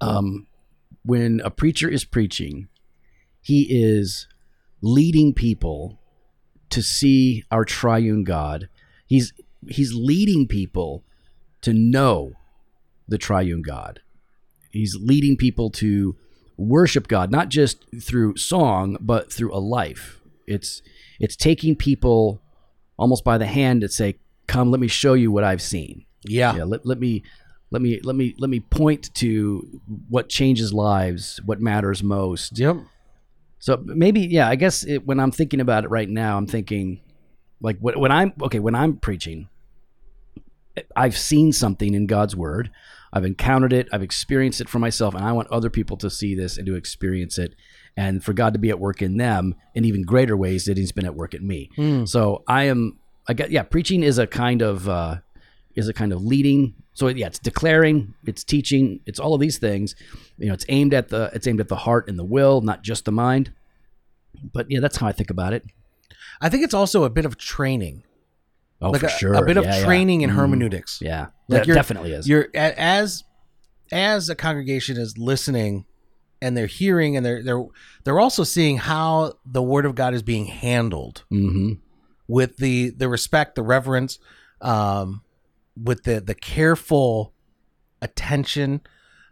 [0.01, 0.47] um,
[1.05, 2.69] when a preacher is preaching,
[3.41, 4.29] he is
[4.83, 5.99] leading people
[6.71, 8.69] to see our triune God.
[9.07, 9.33] He's
[9.67, 11.05] he's leading people
[11.63, 12.33] to know
[13.09, 14.01] the triune God.
[14.71, 16.17] He's leading people to
[16.57, 20.21] worship God, not just through song, but through a life.
[20.47, 20.83] It's
[21.19, 22.43] it's taking people
[22.99, 26.57] almost by the hand to say, "Come, let me show you what I've seen." Yeah.
[26.57, 27.23] yeah let, let me
[27.71, 32.59] let me let me let me point to what changes lives, what matters most.
[32.59, 32.77] Yep.
[33.59, 37.01] So maybe yeah, I guess it, when I'm thinking about it right now, I'm thinking
[37.61, 39.49] like when, when I'm okay when I'm preaching,
[40.97, 42.71] I've seen something in God's word.
[43.13, 43.89] I've encountered it.
[43.93, 46.75] I've experienced it for myself, and I want other people to see this and to
[46.75, 47.55] experience it,
[47.97, 50.93] and for God to be at work in them in even greater ways than He's
[50.93, 51.71] been at work in me.
[52.07, 52.99] So I am.
[53.27, 53.63] I get yeah.
[53.63, 55.17] Preaching is a kind of uh,
[55.79, 56.75] is a kind of leading.
[56.93, 59.95] So yeah, it's declaring, it's teaching, it's all of these things.
[60.37, 62.83] You know, it's aimed at the it's aimed at the heart and the will, not
[62.83, 63.53] just the mind.
[64.53, 65.65] But yeah, that's how I think about it.
[66.41, 68.03] I think it's also a bit of training,
[68.81, 69.85] Oh, like for a, sure, a bit of Yeah, yeah.
[69.85, 70.35] training in Mhm.
[70.35, 70.99] hermeneutics.
[71.01, 72.29] Yeah, Like that definitely is.
[72.29, 73.25] You're as
[73.91, 75.87] as a congregation is listening
[76.43, 77.65] and they're hearing and they're they're
[78.05, 81.75] they're also seeing how the word of God is being handled hmm
[82.29, 84.19] with the the respect, the reverence,
[84.61, 85.23] um,
[85.83, 87.33] with the the careful
[88.03, 88.81] attention,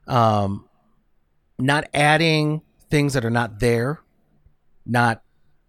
[0.06, 0.68] um,
[1.59, 4.00] not adding things that are not there,
[4.85, 5.22] not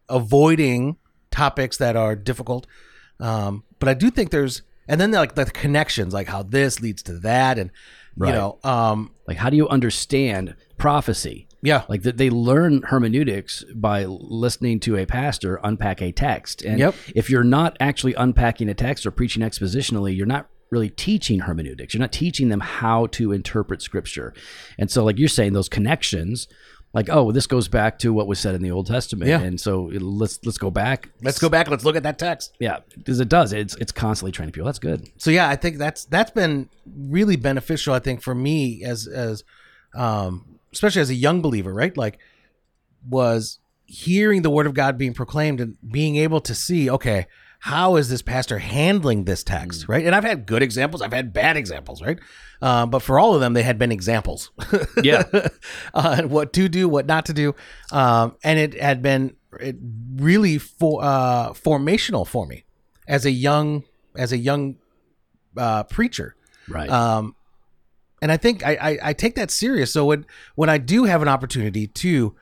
[0.09, 0.97] avoiding
[1.31, 2.67] topics that are difficult.
[3.19, 7.03] Um, but I do think there's and then like the connections, like how this leads
[7.03, 7.71] to that, and
[8.19, 8.29] Right.
[8.29, 11.47] you know, um, Like, how do you understand prophecy?
[11.61, 16.63] yeah, Like that they learn hermeneutics by listening to a pastor unpack a text.
[16.63, 16.95] And Yep.
[17.15, 21.93] if you're not actually unpacking a text or preaching expositionally, you're not really teaching hermeneutics.
[21.93, 24.33] You're not teaching them how to interpret scripture.
[24.77, 26.47] And so like you're saying those connections
[26.93, 29.29] like oh this goes back to what was said in the Old Testament.
[29.29, 29.41] Yeah.
[29.41, 31.09] And so it- let's let's go back.
[31.21, 31.69] let's go back.
[31.69, 32.55] Let's look at that text.
[32.59, 33.51] Yeah, because it does.
[33.53, 34.65] It's it's constantly training people.
[34.65, 35.09] That's good.
[35.17, 37.93] so yeah, I think that's that's been really beneficial.
[37.93, 39.43] I think for me as as
[39.95, 41.95] um, especially as a young believer, right?
[41.95, 42.19] Like
[43.07, 47.27] was hearing the word of God being proclaimed and being able to see, okay,
[47.59, 50.05] how is this pastor handling this text, right?
[50.05, 52.19] And I've had good examples, I've had bad examples, right?
[52.61, 54.51] Uh, but for all of them, they had been examples.
[55.03, 55.23] Yeah.
[55.93, 57.55] uh, what to do, what not to do,
[57.91, 59.75] um, and it had been it
[60.15, 62.65] really for uh, formational for me
[63.07, 63.83] as a young
[64.15, 64.77] as a young
[65.55, 66.35] uh, preacher.
[66.67, 66.89] Right.
[66.89, 67.35] Um,
[68.21, 69.93] and I think I, I, I take that serious.
[69.93, 72.35] So when when I do have an opportunity to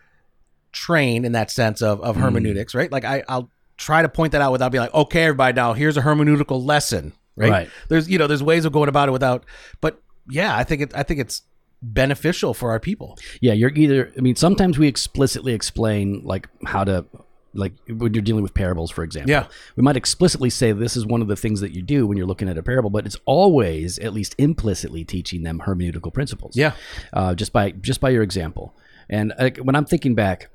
[0.72, 2.92] train in that sense of, of hermeneutics, right?
[2.92, 5.98] Like I, I'll try to point that out without being like, okay, everybody, now here's
[5.98, 7.52] a hermeneutical lesson, right?
[7.52, 7.70] Right.
[7.90, 9.46] There's you know there's ways of going about it without,
[9.82, 11.42] but yeah, I think it I think it's
[11.82, 13.18] beneficial for our people.
[13.42, 14.12] Yeah, you're either.
[14.18, 17.06] I mean, sometimes we explicitly explain like how to,
[17.54, 19.32] like when you're dealing with parables, for example.
[19.32, 19.48] Yeah.
[19.76, 22.28] we might explicitly say this is one of the things that you do when you're
[22.28, 26.56] looking at a parable, but it's always at least implicitly teaching them hermeneutical principles.
[26.56, 26.74] Yeah.
[27.14, 28.76] uh, just by just by your example.
[29.10, 30.50] And uh, when I'm thinking back,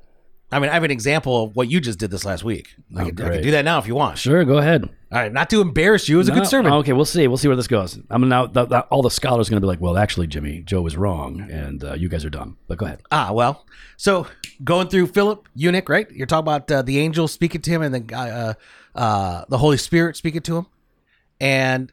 [0.53, 2.75] I mean, I have an example of what you just did this last week.
[2.97, 4.19] I, Oh, could, I could do that now if you want.
[4.19, 4.83] sure, go ahead.
[5.13, 6.17] All right, not to embarrass you.
[6.17, 6.73] It was a good sermon.
[6.73, 7.27] Okay, we'll see.
[7.29, 7.99] We'll see where this goes.
[8.11, 8.47] I'm now.
[8.47, 10.97] The, the, all the scholars are going to be like, "Well, actually, Jimmy, Joe was
[10.97, 13.01] wrong, and uh, you guys are dumb." But go ahead.
[13.11, 13.67] Ah, well.
[13.97, 14.27] So
[14.63, 16.09] going through Philip eunuch, right?
[16.13, 18.55] You're talking about uh, the angel speaking to him, and the uh,
[18.97, 20.67] uh, the Holy Spirit speaking to him,
[21.41, 21.93] and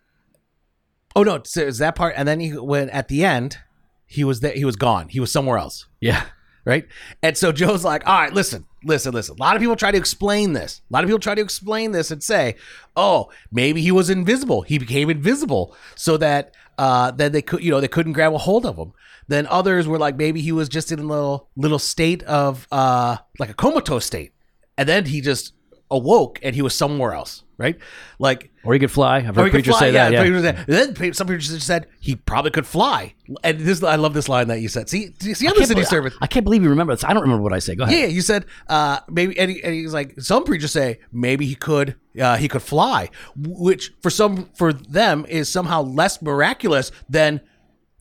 [1.15, 2.13] oh no, so it's that part.
[2.17, 3.57] And then he when at the end,
[4.05, 4.53] he was there.
[4.53, 5.09] He was gone.
[5.09, 6.23] He was somewhere else, Yeah.
[6.67, 6.85] Right?
[7.23, 9.37] And so Joe's like, all right, listen, listen, listen.
[9.39, 10.81] A lot of people try to explain this.
[10.89, 12.55] A lot of people try to explain this and say,
[12.97, 14.63] oh, maybe he was invisible.
[14.63, 18.37] He became invisible so that uh, then they could, you know, they couldn't grab a
[18.37, 18.91] hold of him.
[19.29, 23.15] Then others were like, maybe he was just in a little little state of uh,
[23.39, 24.33] like a comatose state,
[24.77, 25.53] and then he just
[25.89, 27.77] awoke and he was somewhere else, right?
[28.19, 29.17] Like Or he could fly.
[29.17, 30.11] I've heard he preachers say that.
[30.11, 30.63] Yeah.
[30.67, 33.13] Then some preachers just said he probably could fly.
[33.43, 34.89] And this, I love this line that you said.
[34.89, 36.13] See, see, I'm listening believe- service.
[36.21, 37.03] I can't believe you remember this.
[37.03, 37.75] I don't remember what I say.
[37.75, 37.97] Go ahead.
[37.97, 41.55] Yeah, you said uh, maybe, and, he, and he's like, some preachers say maybe he
[41.55, 47.39] could, uh, he could fly, which for some, for them is somehow less miraculous than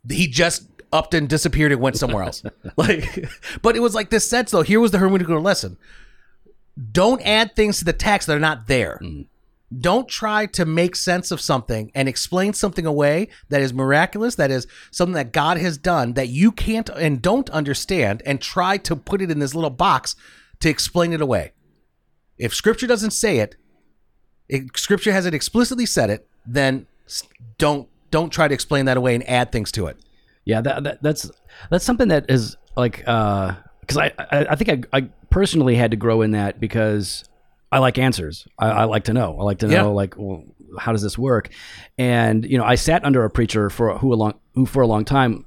[0.09, 2.43] he just upped and disappeared and went somewhere else.
[2.77, 3.27] like,
[3.61, 4.61] but it was like this sense though.
[4.61, 5.77] Here was the hermeneutical lesson:
[6.91, 8.99] don't add things to the text that are not there.
[9.01, 9.21] Hmm.
[9.79, 14.49] Don't try to make sense of something and explain something away that is miraculous, that
[14.49, 18.95] is something that God has done that you can't and don't understand, and try to
[18.95, 20.15] put it in this little box
[20.61, 21.51] to explain it away.
[22.37, 23.57] If Scripture doesn't say it,
[24.47, 26.87] if Scripture hasn't explicitly said it, then
[27.57, 29.97] don't don't try to explain that away and add things to it.
[30.45, 31.29] Yeah, that, that that's
[31.69, 33.55] that's something that is like uh,
[33.87, 37.23] because I, I I think I, I personally had to grow in that because
[37.71, 38.47] I like answers.
[38.59, 39.37] I, I like to know.
[39.39, 39.81] I like to know Yeah.
[39.83, 40.43] like well,
[40.77, 41.49] how does this work?
[41.97, 44.87] And you know, I sat under a preacher for who a long who for a
[44.87, 45.45] long time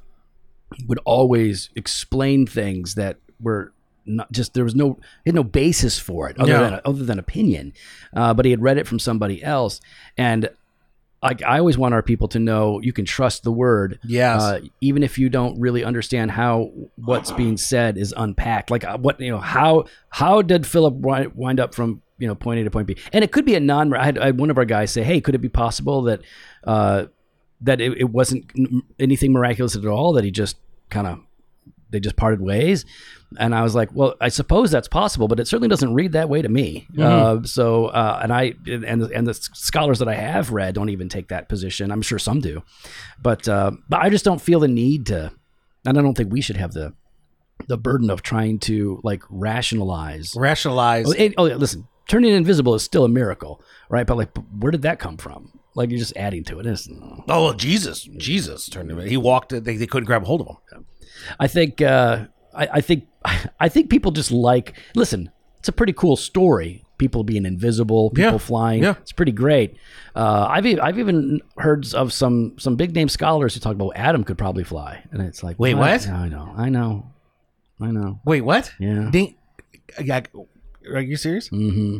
[0.87, 3.73] would always explain things that were
[4.07, 6.63] not just there was no had no basis for it other Yeah.
[6.71, 7.73] than other than opinion,
[8.15, 9.81] uh, but he had read it from somebody else
[10.17, 10.49] and
[11.23, 13.99] like I always want our people to know you can trust the word.
[14.05, 14.41] Yes.
[14.41, 18.71] Uh, even if you don't really understand how what's being said is unpacked.
[18.71, 22.61] Like uh, what you know, how how did Philip wind up from you know point
[22.61, 22.97] A to point B?
[23.13, 23.93] And it could be a non.
[23.95, 26.23] I had, I had one of our guys say, "Hey, could it be possible that
[26.65, 27.07] uh,
[27.61, 28.51] that it, it wasn't
[28.99, 30.15] anything miraculous at all?
[30.15, 30.57] That he just
[30.89, 31.21] kind of
[31.91, 32.85] they just parted ways?"
[33.39, 36.29] And I was like, "Well, I suppose that's possible, but it certainly doesn't read that
[36.29, 40.51] way to me." Uh, so, uh, and I and and the scholars that I have
[40.51, 41.91] read don't even take that position.
[41.93, 42.63] I'm sure some do,
[43.23, 45.33] but uh, but I just don't feel the need to,
[45.87, 46.93] and I don't think we should have the
[47.69, 50.35] the burden of trying to like rationalize.
[50.37, 51.07] Rationalize.
[51.09, 54.07] Oh, and- oh, yeah, listen, turning invisible is still a miracle, right?
[54.07, 55.53] But like, where did that come from?
[55.77, 56.67] Like, you're just adding to it.
[56.67, 56.89] It's-
[57.29, 58.99] Oh, well, Jesus, Jesus turned him.
[59.07, 59.51] He walked.
[59.51, 60.87] They, they couldn't grab a hold of him.
[61.39, 63.07] I think uh, I, I think
[63.61, 65.31] I think people just like listen.
[65.59, 66.85] It's a pretty cool story.
[66.97, 68.39] People being invisible, people Yeah.
[68.39, 68.83] flying.
[68.83, 68.95] Yeah.
[69.01, 69.77] It's pretty great.
[70.15, 74.25] Uh, I've I've even heard of some some big name scholars who talk about Adam
[74.25, 76.07] could probably fly, and it's like, Wait, what?
[76.09, 77.11] I know, I know,
[77.81, 78.21] I know.
[78.25, 78.73] Wait, what?
[78.79, 79.09] Yeah.
[79.11, 79.37] Ding-
[80.03, 80.21] yeah,
[80.93, 81.49] are you serious?
[81.51, 81.99] Mm-hmm.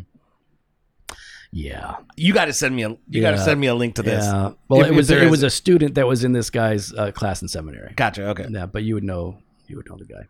[1.53, 1.97] Yeah.
[2.17, 2.97] You got to send me a.
[3.09, 4.25] You got to send me a link to this.
[4.25, 4.53] Yeah.
[4.69, 7.11] Well, If- it was it is- was a student that was in this guy's uh,
[7.13, 7.93] class in seminary.
[7.97, 8.29] Gotcha.
[8.29, 8.47] Okay.
[8.49, 10.27] Yeah, but you would know you would know the guy.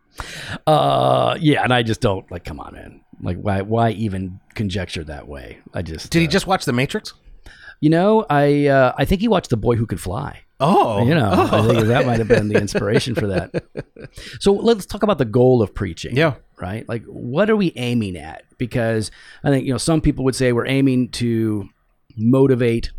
[0.66, 2.44] Uh, yeah, and I just don't like.
[2.44, 3.00] Come on, man.
[3.22, 5.58] Like, why why even conjecture that way?
[5.74, 7.12] I just Did he uh, just watch The Matrix?
[7.80, 10.40] You know, I uh, I think he watched The Boy Who Could Fly.
[10.60, 11.68] Oh, You know, I Oh.
[11.68, 13.64] think that might have been the inspiration for that.
[14.40, 16.16] So let's talk about the goal of preaching.
[16.16, 16.34] Yeah.
[16.60, 16.88] Right.
[16.88, 18.42] Like, what are we aiming at?
[18.58, 19.10] Because
[19.44, 21.68] I think you know some people would say we're aiming to
[22.16, 22.90] motivate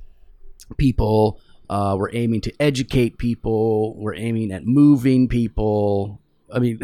[0.77, 1.39] people.
[1.69, 3.95] Uh, we're aiming to educate people.
[3.97, 6.21] We're aiming at moving people.
[6.53, 6.79] I mean,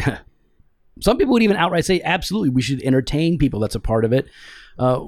[1.02, 3.60] some people would even outright say, absolutely, we should entertain people.
[3.60, 4.28] That's a part of it.
[4.80, 5.02] Uh,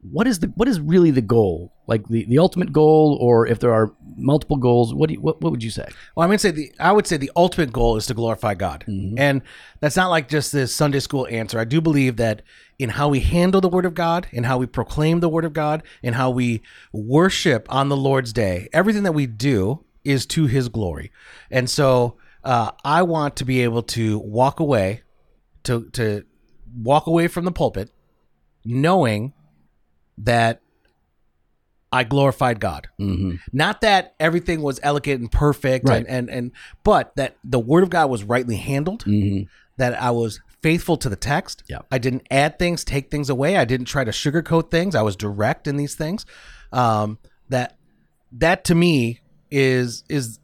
[0.00, 1.74] what is the what is really the goal?
[1.86, 5.40] Like the, the ultimate goal, or if there are multiple goals, what do you, what
[5.42, 5.86] what would you say?
[6.16, 8.84] Well, I mean, say the I would say the ultimate goal is to glorify God,
[8.88, 9.18] Mm-hmm.
[9.18, 9.42] and
[9.80, 11.58] that's not like just this Sunday school answer.
[11.58, 12.42] I do believe that
[12.78, 15.52] in how we handle the Word of God, in how we proclaim the Word of
[15.52, 20.46] God, in how we worship on the Lord's Day, everything that we do is to
[20.46, 21.12] His glory,
[21.50, 25.02] and so uh, I want to be able to walk away,
[25.64, 26.24] to to
[26.74, 27.90] walk away from the pulpit,
[28.64, 29.34] knowing
[30.24, 30.60] that
[31.90, 32.88] I glorified God.
[33.00, 33.36] Mm-hmm.
[33.52, 35.98] Not that everything was elegant and perfect, Right.
[36.06, 36.52] and, and and
[36.84, 39.04] but that the word of God was rightly handled.
[39.04, 39.44] Mm-hmm.
[39.78, 41.62] That I was faithful to the text.
[41.90, 43.56] I didn't add things, take things away.
[43.56, 44.94] I didn't try to sugarcoat things.
[44.94, 46.26] I was direct in these things.
[46.72, 47.76] Um, that
[48.32, 50.40] that to me is is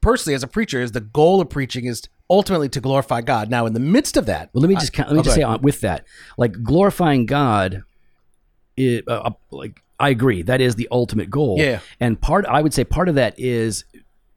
[0.00, 3.50] personally as a preacher is the goal of preaching is ultimately to glorify God.
[3.50, 5.36] Now in the midst of that, Well, let me just count, let me oh, just
[5.36, 6.06] say on, with that,
[6.38, 7.82] like glorifying God,
[8.76, 11.56] is, uh, like I agree, that is the ultimate goal.
[11.58, 11.80] Yeah.
[12.00, 13.84] and part I would say part of that is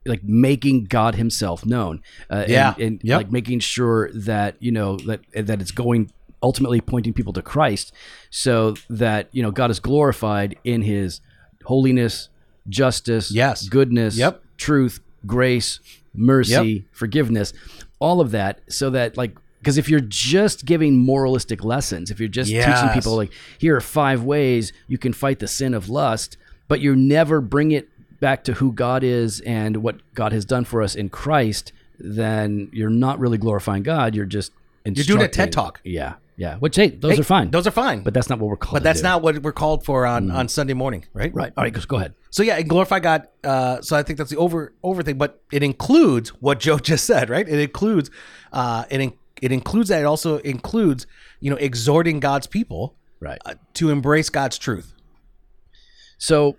[0.06, 2.02] like making God Himself known.
[2.30, 2.72] Uh, Yeah.
[2.74, 3.16] and, and Yep.
[3.18, 6.10] like making sure that you know that that it's going
[6.42, 7.92] ultimately pointing people to Christ,
[8.30, 11.20] so that you know God is glorified in His
[11.66, 12.30] holiness,
[12.68, 13.68] justice, Yes.
[13.68, 14.42] goodness, Yep.
[14.56, 15.80] truth, grace,
[16.14, 17.52] mercy, forgiveness,
[17.98, 22.28] all of that, so that like because if you're just giving moralistic lessons, if you're
[22.28, 26.36] just teaching people like here are five ways you can fight the sin of lust,
[26.66, 27.88] but you never bring it
[28.20, 32.68] back to who God is and what God has done for us in Christ, then
[32.72, 34.14] you're not really glorifying God.
[34.14, 34.52] You're just
[34.84, 35.80] You're doing a TED Talk.
[35.84, 36.56] Yeah, yeah.
[36.56, 37.50] Which hey, those Hey, are fine.
[37.50, 38.74] Those are fine, but that's not what we're called.
[38.74, 41.34] but that's not what we're called for on on Sunday morning, right?
[41.34, 41.52] right.
[41.56, 42.14] All right, just go ahead.
[42.30, 43.26] So yeah, and glorify God.
[43.42, 47.04] Uh, so I think that's the over over thing, but it includes what Joe just
[47.04, 47.46] said, right?
[47.48, 48.10] It includes,
[48.52, 50.00] uh, it in, it includes that.
[50.02, 51.06] It also includes,
[51.40, 53.38] you know, exhorting God's people Right.
[53.44, 54.94] uh, to embrace God's truth.
[56.18, 56.56] So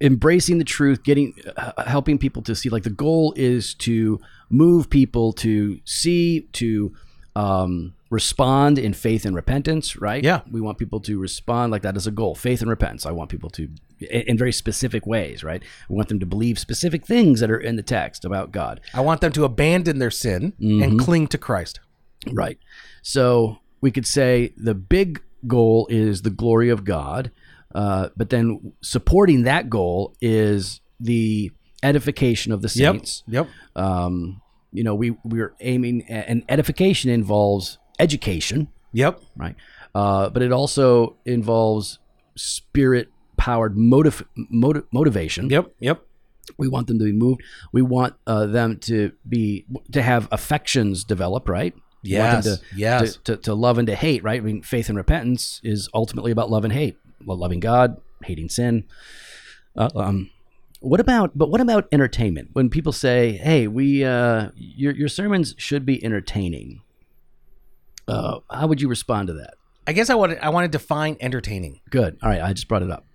[0.00, 4.90] embracing the truth, getting uh, helping people to see like the goal is to move
[4.90, 6.94] people to see to
[7.34, 10.22] um, respond in faith and repentance, right?
[10.22, 10.40] Yeah.
[10.50, 13.06] We want people to respond like that as a goal, faith and repentance.
[13.06, 13.68] I want people to
[14.00, 15.62] in, very specific ways, right?
[15.88, 18.80] We want them to believe specific things that are in the text about God.
[18.94, 21.80] I want them to abandon their sin and cling to Christ.
[22.32, 22.58] Right.
[23.02, 27.30] So we could say the big goal is the glory of God,
[27.74, 33.22] uh, but then supporting that goal is the edification of the saints.
[33.28, 33.48] Yep.
[33.76, 34.40] Um,
[34.72, 39.20] you know, we we're aiming, and edification involves education, Yep.
[39.36, 39.54] right?
[39.94, 41.98] Uh, but it also involves
[42.34, 45.50] spirit powered motiv- motiv- motivation.
[45.50, 45.74] Yep.
[45.80, 46.02] Yep.
[46.58, 47.42] We want them to be moved.
[47.72, 51.74] We want uh, them to be to have affections develop, right?
[52.02, 52.44] Yes.
[52.44, 53.16] to, Yes.
[53.16, 54.40] To, to, to love and to hate, right?
[54.40, 56.96] I mean, faith and repentance is ultimately about love and hate.
[57.24, 58.84] Well, loving God, hating sin.
[59.76, 60.30] Uh, um,
[60.80, 62.50] what about but what about entertainment?
[62.52, 66.82] When people say, "Hey, we uh, your your sermons should be entertaining,"
[68.06, 69.54] uh, how would you respond to that?
[69.86, 71.80] I guess I want I want to define entertaining.
[71.90, 72.18] Good.
[72.22, 73.05] All right, I just brought it up.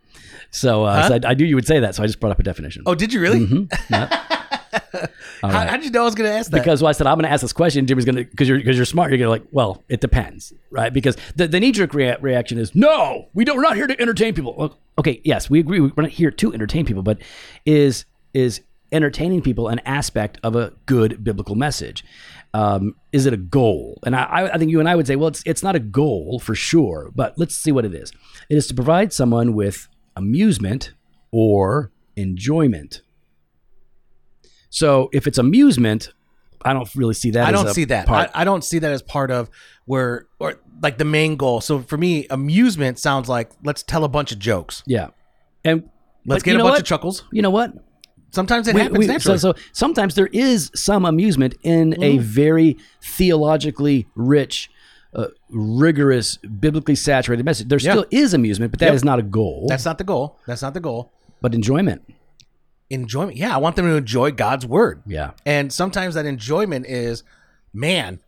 [0.51, 1.07] So, uh, Huh?
[1.07, 2.83] so I, I knew you would say that, so I just brought up a definition.
[2.85, 3.39] Oh, did you really?
[3.39, 3.71] Mhm.
[3.89, 5.07] Yeah.
[5.41, 5.69] How, right.
[5.69, 6.57] how did you know I was going to ask that?
[6.57, 7.87] because well, I said I'm going to ask this question.
[7.87, 9.09] Jimmy's going to because you're because you're smart.
[9.11, 10.93] You're going to like, well, it depends, right?
[10.93, 13.55] Because the, the knee jerk rea- reaction is no, we don't.
[13.57, 14.53] We're not here to entertain people.
[14.55, 15.79] Well, okay, yes, we agree.
[15.79, 17.19] We're not here to entertain people, but
[17.65, 22.03] is is entertaining people an aspect of a good biblical message?
[22.53, 23.99] Um, is it a goal?
[24.05, 25.79] And I, I I think you and I would say, well, it's it's not a
[25.79, 28.11] goal for sure, but let's see what it is.
[28.49, 29.87] It is to provide someone with
[30.21, 30.93] amusement
[31.31, 33.01] or enjoyment.
[34.69, 36.13] So if it's amusement,
[36.63, 37.45] I don't really see that.
[37.47, 38.05] I don't see that.
[38.07, 38.29] part.
[38.33, 39.49] I, I don't see that as part of
[39.85, 41.59] where or like the main goal.
[41.61, 44.83] So for me, amusement sounds like let's tell a bunch of jokes.
[44.85, 45.07] yeah,
[45.63, 45.89] and
[46.25, 46.79] Let's get a bunch what?
[46.81, 47.23] of chuckles.
[47.31, 47.73] You know what?
[48.29, 49.37] Sometimes it We- happens we- so, naturally.
[49.39, 52.23] so sometimes there is some amusement in a Mm-hmm.
[52.23, 54.69] very theologically rich,
[55.13, 57.67] uh, rigorous, biblically saturated message.
[57.67, 57.91] There Yeah.
[57.91, 59.05] still is amusement, but that is Yep.
[59.05, 59.65] not a goal.
[59.67, 60.37] That's not the goal.
[60.47, 61.11] That's not the goal.
[61.41, 62.03] but enjoyment.
[62.89, 63.35] Enjoyment.
[63.37, 65.01] Yeah, I want them to enjoy God's word.
[65.07, 67.23] Yeah, And sometimes that enjoyment is,
[67.73, 68.19] man,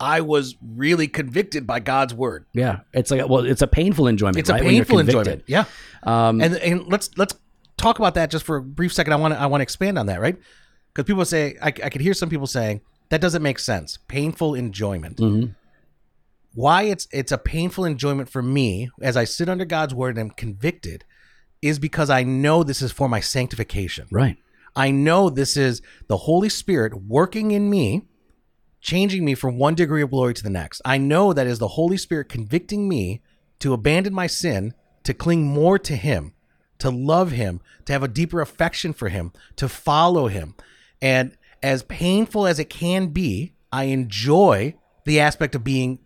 [0.00, 2.46] I was really convicted by God's word.
[2.52, 2.80] yeah.
[2.92, 4.38] It's like well, it's a painful enjoyment.
[4.38, 5.44] It's a right, you're painful enjoyment.
[5.46, 5.64] Yeah.
[6.02, 7.34] Um, and and let's let's
[7.76, 9.12] talk about that just for a brief second.
[9.12, 10.36] I want to I want to expand on that, right?
[10.92, 13.98] Because people say I, I could hear some people saying that doesn't make sense.
[14.08, 15.18] Painful enjoyment.
[15.18, 15.54] mhm.
[16.54, 20.30] Why it's it's a painful enjoyment for me as I sit under God's word and
[20.30, 21.04] am convicted
[21.62, 24.08] is because I know this is for my sanctification.
[24.10, 24.36] Right.
[24.74, 28.02] I know this is the Holy Spirit working in me,
[28.80, 30.82] changing me from one degree of glory to the next.
[30.84, 33.22] I know that is the Holy Spirit convicting me
[33.60, 36.34] to abandon my sin, to cling more to Him,
[36.78, 40.54] to love Him, to have a deeper affection for Him, to follow Him.
[41.00, 45.98] And as painful as it can be, I enjoy the aspect of being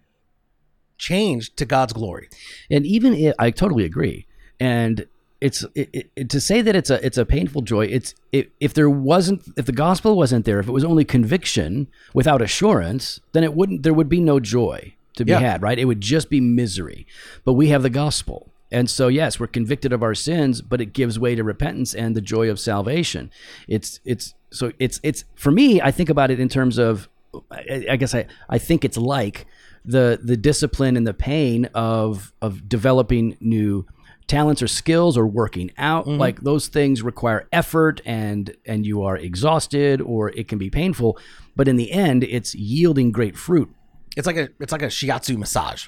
[0.98, 2.28] changed to God's glory.
[2.70, 4.26] and even if, I totally agree.
[4.60, 5.06] And
[5.40, 7.84] it's it, it, to say that it's a it's a painful joy.
[7.86, 11.88] It's if if there wasn't if the gospel wasn't there, if it was only conviction
[12.14, 15.40] without assurance, then it wouldn't there would be no joy to be Yeah.
[15.40, 15.62] had.
[15.62, 15.78] Right?
[15.78, 17.06] It would just be misery.
[17.44, 18.50] But we have the gospel.
[18.72, 22.16] And so, yes, we're convicted of our sins, but it gives way to repentance and
[22.16, 23.30] the joy of salvation.
[23.68, 25.80] It's it's so it's it's for me.
[25.82, 27.08] I think about it in terms of,
[27.50, 29.46] I, I guess I I think it's like
[29.86, 33.86] the the discipline and the pain of of developing new
[34.26, 36.08] talents or skills or working out.
[36.08, 41.18] Like those things require effort and and you are exhausted or it can be painful
[41.54, 43.70] but in the end it's yielding great fruit.
[44.16, 45.86] It's like a it's like a shiatsu massage.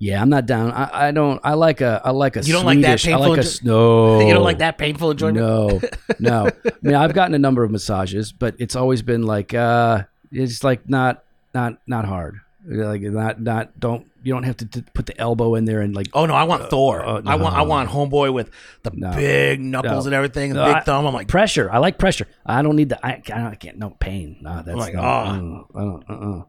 [0.00, 0.72] yeah i'm not down.
[0.72, 3.18] I, I don't i like a i like a You don't like that Swedish- i
[3.18, 5.36] painful like a no You don't like that painful enjoyment?
[5.38, 5.80] no
[6.18, 6.46] no.
[6.48, 10.62] I mean i've gotten a number of massages but it's always been like uh it's
[10.64, 11.22] like not
[11.54, 15.54] not not hard like not not don't you don't have to t- put the elbow
[15.54, 17.04] in there and like Oh no, I want Thor.
[17.04, 18.50] uh, I want I want homeboy with
[18.82, 19.12] the No.
[19.14, 20.08] big knuckles No.
[20.08, 21.06] and everything, the No, big I- thumb.
[21.06, 21.70] I'm like, pressure.
[21.70, 22.26] I like pressure.
[22.44, 23.06] I don't need the.
[23.06, 23.78] I, I, can't.
[23.78, 24.38] No pain.
[24.40, 25.40] No, that's like, no, ah.
[25.74, 26.42] uh, uh, uh, uh.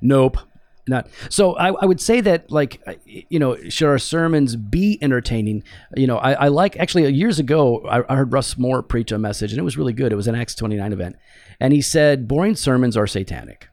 [0.00, 0.38] Nope.
[0.86, 1.54] Not so.
[1.56, 5.62] I, I would say that like uh, you know should our sermons be entertaining?
[5.94, 9.18] You know I, I like actually years ago I, I heard Russ Moore preach a
[9.18, 10.12] message and it was really good.
[10.12, 11.16] It was an Acts twenty nine event,
[11.60, 13.67] and he said boring sermons are satanic,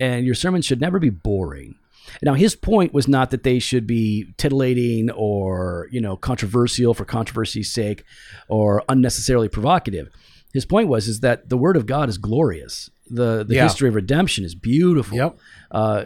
[0.00, 1.76] and your sermon should never be boring.
[2.20, 7.04] Now his point was not that they should be titillating or you know controversial for
[7.04, 8.04] controversy's sake
[8.48, 10.08] or unnecessarily provocative.
[10.52, 12.90] His point was is that the word of God is glorious.
[13.08, 13.62] The the Yeah.
[13.64, 15.16] history of redemption is beautiful.
[15.16, 15.38] Yep.
[15.70, 16.04] Uh,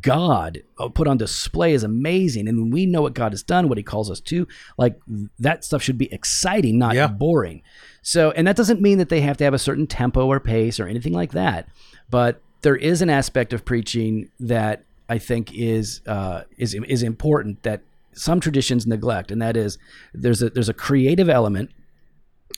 [0.00, 3.68] God uh, put on display is amazing, and when we know what God has done,
[3.68, 4.46] what He calls us to,
[4.76, 4.98] like
[5.38, 7.06] that stuff should be exciting, not Yeah.
[7.06, 7.62] boring.
[8.02, 10.78] So, and that doesn't mean that they have to have a certain tempo or pace
[10.80, 11.68] or anything like that.
[12.10, 17.62] But there is an aspect of preaching that I think is uh, is is important
[17.62, 19.78] that some traditions neglect, and that is
[20.14, 21.70] there's a there's a creative element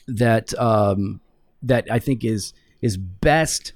[0.07, 1.21] that um,
[1.61, 3.73] that I think is is best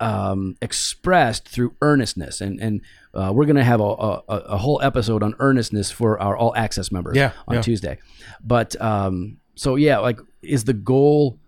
[0.00, 2.80] um, expressed through earnestness, and and
[3.14, 6.54] uh, we're going to have a, a, a whole episode on earnestness for our all
[6.56, 7.62] access members Yeah, on yeah.
[7.62, 7.98] Tuesday.
[8.44, 11.38] But um, so yeah, like is the goal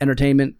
[0.00, 0.56] entertainment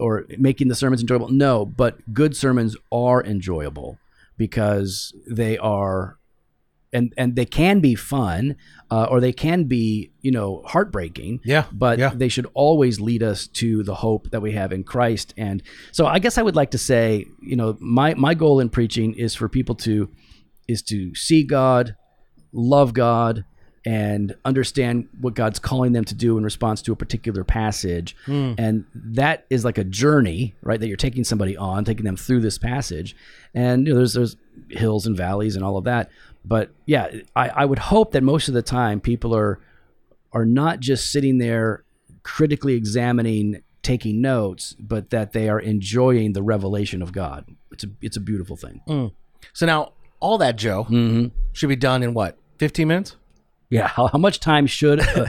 [0.00, 1.28] or making the sermons enjoyable?
[1.28, 3.98] No, but good sermons are enjoyable
[4.36, 6.18] because they are
[6.92, 8.56] and and they can be fun
[8.90, 12.10] uh, or they can be you know heartbreaking Yeah, but yeah.
[12.14, 16.06] they should always lead us to the hope that we have in christ and so
[16.06, 19.36] i guess i would like to say you know my my goal in preaching is
[19.36, 20.10] for people to
[20.66, 21.94] is to see god
[22.52, 23.44] love god
[23.86, 28.14] and understand what God's calling them to do in response to a particular passage.
[28.26, 30.78] And that is like a journey, right?
[30.78, 33.16] That you're taking somebody on, taking them through this passage.
[33.54, 34.36] And you know, there's there's
[34.68, 36.10] hills and valleys and all of that.
[36.44, 39.58] But yeah, I, I would hope that most of the time people are
[40.32, 41.82] are not just sitting there
[42.22, 47.46] critically examining, taking notes, but that they are enjoying the revelation of God.
[47.72, 48.82] It's a it's a beautiful thing.
[49.54, 51.28] So now all that Joe Mm-hmm.
[51.52, 52.36] should be done in what?
[52.58, 53.16] 15 minutes?
[53.70, 55.26] Yeah, how, how much time should uh,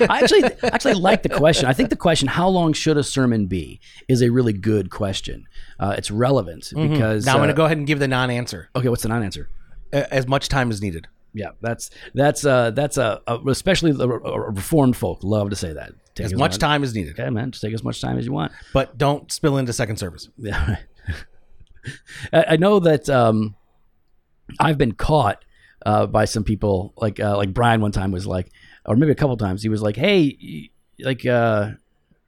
[0.00, 1.64] I actually actually like the question.
[1.66, 5.46] I think the question "How long should a sermon be?" is a really good question.
[5.78, 8.68] Uh, it's relevant because Now I'm going uh, to go ahead and give the non-answer.
[8.76, 8.88] okay.
[8.90, 9.48] What's the non-answer?
[9.92, 11.08] As much time as needed.
[11.32, 15.72] Yeah, that's that's uh that's a, a especially the uh, reformed folk love to say
[15.72, 15.92] that.
[16.14, 17.18] Take As much time as needed.
[17.18, 18.52] Okay, man, just take as much time as you want.
[18.74, 20.28] But don't spill into second service.
[20.36, 20.76] Yeah.
[22.32, 23.54] I I know that um,
[24.58, 25.44] I've been caught
[25.86, 28.50] uh, by some people, like uh, like Brian one time was like,
[28.86, 31.70] or maybe a couple times, he was like, "Hey, like uh,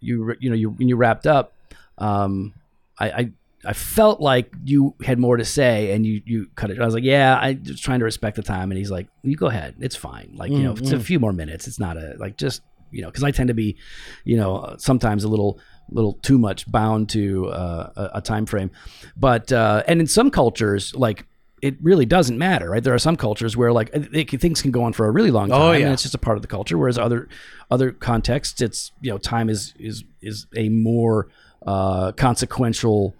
[0.01, 1.55] you you know you when you wrapped up,
[1.99, 2.55] um,
[2.99, 3.33] I." I
[3.65, 6.81] I felt like you had more to say and you, you cut it.
[6.81, 8.73] I was like, yeah, I was trying to respect the time.
[8.73, 9.77] And he's like, you go ahead.
[9.79, 10.33] It's fine.
[10.35, 11.69] Like, you know, it's a few more minutes.
[11.69, 13.77] It's not a, like, just, you know, cause I tend to be,
[14.25, 18.73] you know, sometimes a little, little too much bound to uh, a, a time frame.
[19.17, 21.25] But, uh, and in some cultures, like,
[21.63, 22.83] it really doesn't matter, right?
[22.83, 25.31] There are some cultures where like it, can- things can go on for a really
[25.31, 25.85] long time, Oh, yeah.
[25.85, 26.77] and it's just a part of the culture.
[26.77, 27.29] Whereas other
[27.71, 31.29] other contexts, it's you know time is is is a more
[31.67, 33.15] uh, consequential,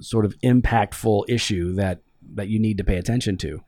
[0.00, 2.00] sort of impactful issue that
[2.34, 3.60] that you need to pay attention to.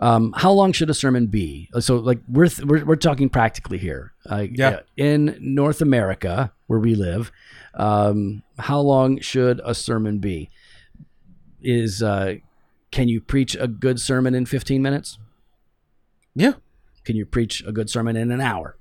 [0.00, 1.68] Um, how long should a sermon be?
[1.80, 4.12] So, like we're th- we're, we're talking practically here.
[4.30, 4.80] Uh, Yeah.
[4.96, 7.30] In North America, where we live,
[7.74, 10.50] um, how long should a sermon be?
[11.60, 12.36] Is uh,
[12.90, 15.18] can you preach a good sermon in 15 minutes?
[16.34, 16.54] Yeah.
[17.04, 18.76] Can you preach a good sermon in an hour?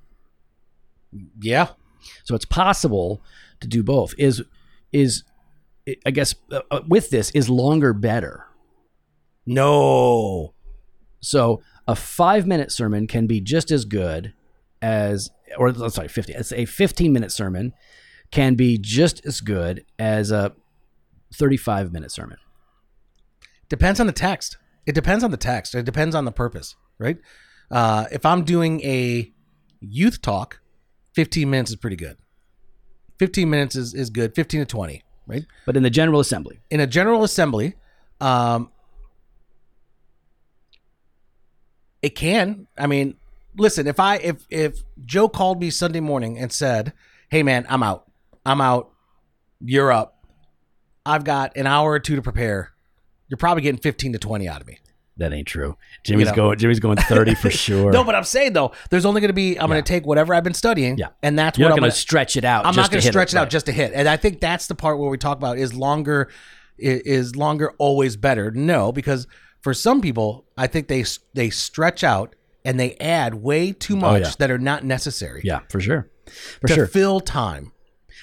[1.42, 1.70] Yeah.
[2.24, 3.22] So it's possible
[3.60, 4.14] to do both.
[4.18, 4.44] Is
[4.92, 5.24] is
[6.06, 8.46] I guess uh, uh, with this is longer better.
[9.46, 10.54] No.
[11.22, 14.34] So a five minute sermon can be just as good
[14.82, 16.34] as, or I'm sorry, 50.
[16.34, 17.74] It's a 15 minute sermon
[18.32, 20.54] can be just as good as a
[21.34, 22.38] 35 minute sermon.
[23.70, 24.58] Depends on the text.
[24.86, 25.76] It depends on the text.
[25.76, 27.18] It depends on the purpose, right?
[27.70, 29.32] Uh, if I'm doing a
[29.82, 30.62] youth talk,
[31.14, 32.18] 15 minutes is pretty good.
[33.20, 34.36] 15 minutes is, is good.
[34.36, 35.46] 15 to 20, right?
[35.66, 37.76] But in the General Assembly, In a general assembly,
[38.22, 38.72] um,
[42.02, 42.68] it can.
[42.78, 43.16] I mean,
[43.58, 46.94] listen, if I if if Joe called me Sunday morning and said,
[47.30, 48.10] "Hey man, I'm out.
[48.46, 48.92] I'm out.
[49.60, 50.26] You're up.
[51.06, 52.74] I've got an hour or two to prepare."
[53.30, 54.80] You're probably getting 15 to 20 out of me.
[55.18, 55.76] that ain't true.
[56.04, 56.36] Jimmy's know.
[56.36, 56.58] going.
[56.60, 57.92] Jimmy's going 30 for sure.
[57.92, 60.34] No, but I'm saying though, there's only going to be I'm going to take whatever
[60.34, 61.08] I've been studying, Yeah.
[61.24, 62.66] and that's You're what I'm going to stretch it out.
[62.66, 63.50] I'm not going to stretch it, out right.
[63.52, 63.92] just to hit.
[63.94, 66.30] And I think that's the part where we talk about is longer
[66.78, 68.52] is longer always better?
[68.52, 69.26] No, because
[69.62, 71.04] for some people, I think they
[71.34, 74.32] they stretch out and they add way too oh, much Oh, yeah.
[74.40, 76.10] that are not necessary Yeah, for sure,
[76.62, 76.88] for to sure.
[76.88, 77.72] fill time.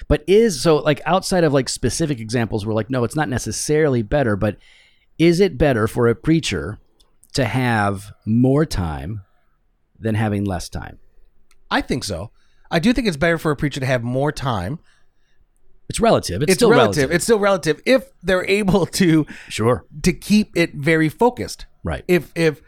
[0.07, 4.01] But is so like outside of like specific examples, we're like, no, it's not necessarily
[4.01, 4.57] better, but
[5.17, 6.77] is it better for a preacher
[7.33, 9.21] to have more time
[9.99, 10.99] than having less time?
[11.71, 12.31] I think so.
[12.71, 14.79] I do think it's better for a preacher to have more time.
[15.87, 16.41] It's relative.
[16.41, 16.97] It's, It's, still relative.
[16.97, 17.15] relative.
[17.15, 19.85] It's still relative if they're able to sure.
[20.03, 21.65] to keep it very focused.
[21.83, 22.03] Right.
[22.07, 22.61] if if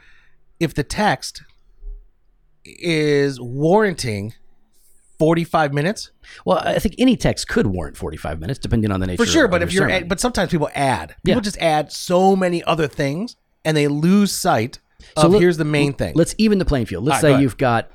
[0.60, 1.42] if the text
[2.64, 4.34] is warranting
[5.20, 6.12] 45 minutes
[6.46, 9.24] Well, I think any text could warrant 45 minutes, depending on the nature.
[9.26, 10.04] for sure of but your if you're sermon.
[10.04, 11.42] add, but sometimes people add people Yeah.
[11.42, 14.80] just add so many other things and they lose sight
[15.16, 17.04] of So let- here's the main thing let's even the playing field.
[17.06, 17.42] Let's All right, say ahead.
[17.42, 17.92] you've got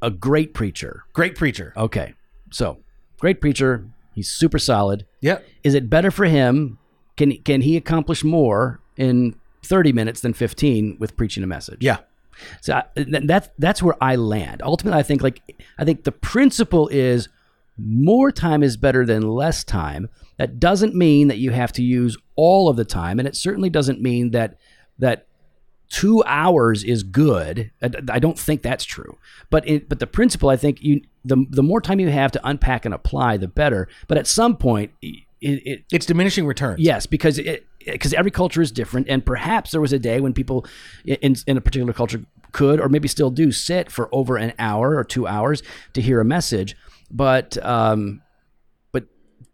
[0.00, 1.04] a great preacher.
[1.12, 2.14] great preacher Okay,
[2.50, 2.78] so
[3.20, 3.84] great preacher.
[4.14, 5.06] He's super solid.
[5.20, 6.78] yep is it better for him?
[7.16, 11.78] Can can he accomplish more in 30 minutes than 15 with preaching a message?
[11.80, 11.98] yeah
[12.60, 14.62] So I, that's that's where I land.
[14.64, 15.40] Ultimately, I think like
[15.78, 17.28] I think the principle is
[17.78, 20.08] more time is better than less time.
[20.38, 23.70] That doesn't mean that you have to use all of the time, and it certainly
[23.70, 24.58] doesn't mean that
[24.98, 25.26] that
[25.92, 27.70] two hours is good.
[27.82, 29.18] I, I don't think that's true.
[29.50, 32.40] But it, but the principle, I think you the the more time you have to
[32.42, 33.88] unpack and apply, the better.
[34.08, 38.62] But at some point, it, it it's diminishing returns Yes, because it because every culture
[38.62, 40.66] is different, and perhaps there was a day when people
[41.04, 44.96] in in a particular culture could or maybe still do sit for over an hour
[44.96, 45.62] or two hours
[45.94, 46.76] to hear a message,
[47.10, 48.22] but um,
[48.92, 49.04] but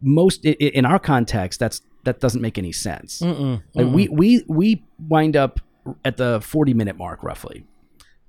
[0.01, 3.21] most in our context, that's that doesn't make any sense.
[3.21, 5.59] Like we we we wind up
[6.05, 7.65] at the forty minute mark roughly.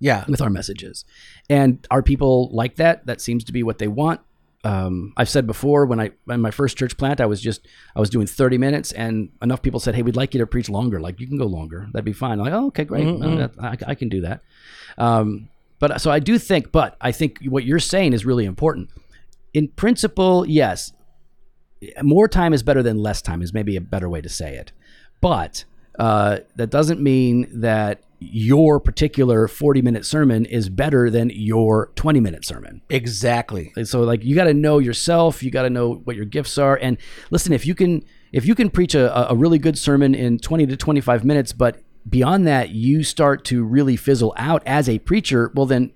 [0.02, 0.24] Yeah.
[0.26, 1.04] with our messages.
[1.50, 3.04] And are people like that?
[3.04, 4.22] That seems to be what they want.
[4.62, 8.00] Um, I've said before when I in my first church plant, I was just I
[8.00, 11.00] was doing 30 minutes, and enough people said, "Hey, we'd like you to preach longer.
[11.00, 11.88] Like you can go longer.
[11.92, 13.06] That'd be fine." I'm like, "Oh, okay, great.
[13.06, 14.42] Uh, that- I, I can do that."
[14.98, 15.48] Um,
[15.78, 18.90] but so I do think, but I think what you're saying is really important.
[19.54, 20.92] In principle, yes,
[22.02, 24.72] more time is better than less time is maybe a better way to say it
[25.22, 25.64] but
[25.98, 32.20] uh, that doesn't mean that your particular 40 minute sermon is better than your 20
[32.20, 32.82] minute sermon.
[32.90, 33.72] Exactly.
[33.76, 36.58] And so like you got to know yourself you got to know what your gifts
[36.58, 36.98] are and
[37.30, 40.66] listen if you can if you can preach a, a really good sermon in 20
[40.66, 45.50] to 25 minutes but beyond that you start to really fizzle out as a preacher
[45.54, 45.92] well then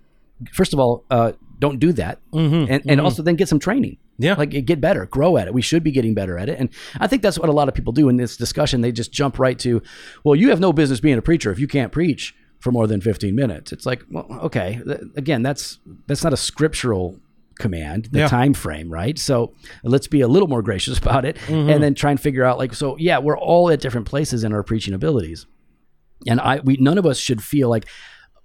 [0.52, 2.20] first of all uh, don't do that.
[2.68, 4.34] And, and also then get some training Yeah.
[4.34, 5.54] like get better grow at it.
[5.54, 6.58] We should be getting better at it.
[6.58, 6.68] And
[7.00, 8.80] i think that's what a lot of people do in this discussion.
[8.80, 9.82] They just jump right to
[10.24, 13.00] well you have no business being a preacher if you can't preach for more than
[13.00, 13.72] 15 minutes.
[13.72, 14.80] It's like well okay.
[15.16, 17.18] Again that's that's not a scriptural
[17.58, 18.28] command the Yeah.
[18.28, 19.18] time frame right?
[19.18, 19.52] So
[19.82, 21.70] let's be a little more gracious about it mm-hmm.
[21.70, 24.52] and then try and figure out like so yeah we're all at different places in
[24.52, 25.46] our preaching abilities.
[26.26, 27.86] And i we none of us should feel like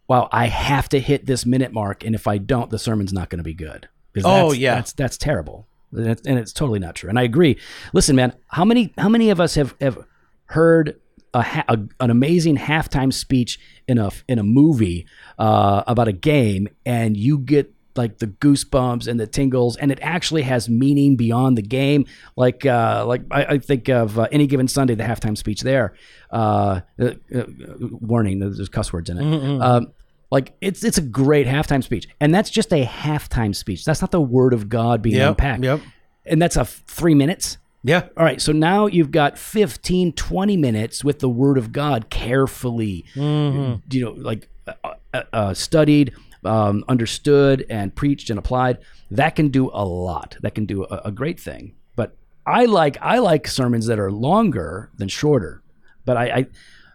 [0.08, 3.30] wow i have to hit this minute mark and if i don't the sermon's not
[3.30, 4.76] going to be good Oh, that's- yeah.
[4.76, 5.68] that's that's terrible.
[5.92, 7.10] And it's, and it's totally not true.
[7.10, 7.58] And i agree.
[7.94, 9.98] Listen man how many how many of us have have
[10.46, 11.00] heard
[11.34, 15.06] a, ha- a an amazing halftime speech in a in a movie
[15.38, 20.00] uh, about a game and you get like the goosebumps and the tingles and it
[20.02, 22.06] actually has meaning beyond the game?
[22.36, 25.94] Like uh, like I, I think of uh, any given Sunday the halftime speech there
[26.32, 27.44] uh, uh, uh,
[27.80, 29.62] warning there's cuss words in it.
[29.62, 29.94] Um,
[30.32, 34.12] like it's it's a great halftime speech and that's just a halftime speech that's not
[34.12, 35.82] the word of God being Yep, unpacked yep.
[36.26, 38.08] and that's a f- three minutes Yeah.
[38.18, 43.06] all right, so now you've got 15, 20 minutes with the Word of God carefully,
[43.16, 46.14] you know, like uh, uh, uh, studied,
[46.44, 48.80] um, understood, and preached and applied.
[49.12, 50.36] That can do a lot.
[50.42, 51.74] That can do a, a great thing.
[51.96, 55.64] But I like I like sermons that are longer than shorter.
[56.06, 56.46] But I, I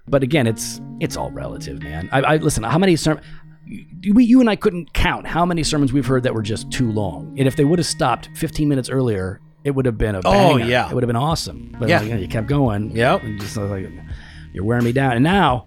[0.08, 2.08] but again, it's it's all relative, man.
[2.12, 2.62] I, I listen.
[2.62, 3.26] How many sermons?
[4.12, 6.92] We, you and I couldn't count how many sermons we've heard that were just too
[6.92, 7.34] long.
[7.38, 10.58] And if they would have stopped 15 minutes earlier, it would have been a Oh,
[10.58, 10.86] yeah.
[10.90, 11.74] it would have been awesome.
[11.78, 12.00] But Yeah.
[12.00, 12.90] like, you kept going.
[12.94, 13.22] Yep.
[13.22, 13.88] and just uh, like
[14.52, 15.12] you're wearing me down.
[15.12, 15.66] And now,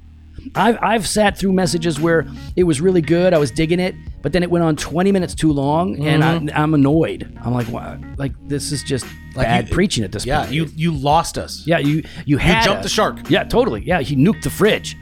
[0.54, 3.34] I've I've sat through messages where it was really good.
[3.34, 6.62] I was digging it, but then it went on 20 minutes too long, and I,
[6.62, 7.38] I'm annoyed.
[7.44, 9.06] I'm like, wow, like this is just
[9.36, 9.68] bad Mm-hmm.
[9.68, 10.28] you- preaching at this point.
[10.28, 10.42] Yeah.
[10.44, 10.52] point.
[10.54, 11.64] You you lost us.
[11.68, 12.86] yeah, you you had jumped us.
[12.86, 13.30] the shark.
[13.30, 13.84] Yeah, totally.
[13.84, 14.98] Yeah, he nuked the fridge.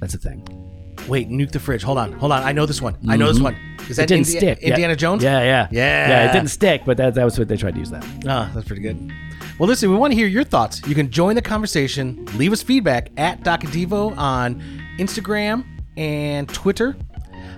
[0.00, 0.42] That's a thing.
[1.08, 1.82] Wait, nuke the fridge.
[1.82, 2.12] Hold on.
[2.14, 2.42] Hold on.
[2.42, 2.96] I know this one.
[3.08, 3.56] I know this one.
[3.88, 4.02] Is that Mm-hmm.
[4.02, 4.58] It didn't Indi- stick.
[4.62, 4.68] Yeah.
[4.68, 5.22] Indiana Jones?
[5.22, 6.08] Yeah, yeah, Yeah.
[6.08, 6.30] yeah.
[6.30, 8.04] It didn't stick, but that, that was what they tried to use that.
[8.26, 9.12] Ah, that's pretty good.
[9.58, 10.80] Well, listen, we want to hear your thoughts.
[10.86, 14.62] You can join the conversation, leave us feedback at DocandDevo on
[14.98, 15.64] Instagram
[15.98, 16.96] and Twitter.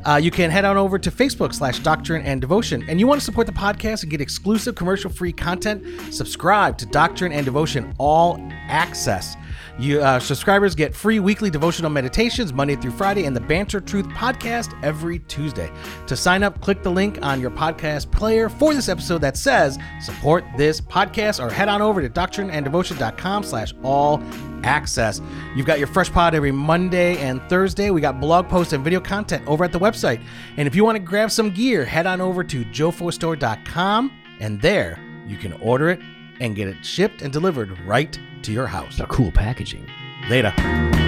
[0.06, 2.84] Uh, you can head on over to Facebook slash Doctrine and Devotion.
[2.88, 5.84] And you want to support the podcast and get exclusive commercial free content?
[6.14, 8.38] Subscribe to Doctrine and Devotion All
[8.68, 9.36] Access.
[9.78, 14.06] You uh, subscribers get free weekly devotional meditations Monday through Friday and the Banter Truth
[14.08, 15.70] podcast every Tuesday.
[16.06, 19.78] To sign up, click the link on your podcast player for this episode that says
[20.00, 24.22] support this podcast or head on over to doctrineanddevotion.com slash all
[24.64, 25.20] access.
[25.54, 27.90] You've got your fresh pod every Monday and Thursday.
[27.90, 30.24] We got blog posts and video content over at the website.
[30.56, 34.98] And if you want to grab some gear, head on over to joeforstore.com and there
[35.26, 36.00] you can order it
[36.40, 38.96] and get it shipped and delivered right to your house.
[38.96, 39.86] The cool packaging.
[40.30, 41.05] Later.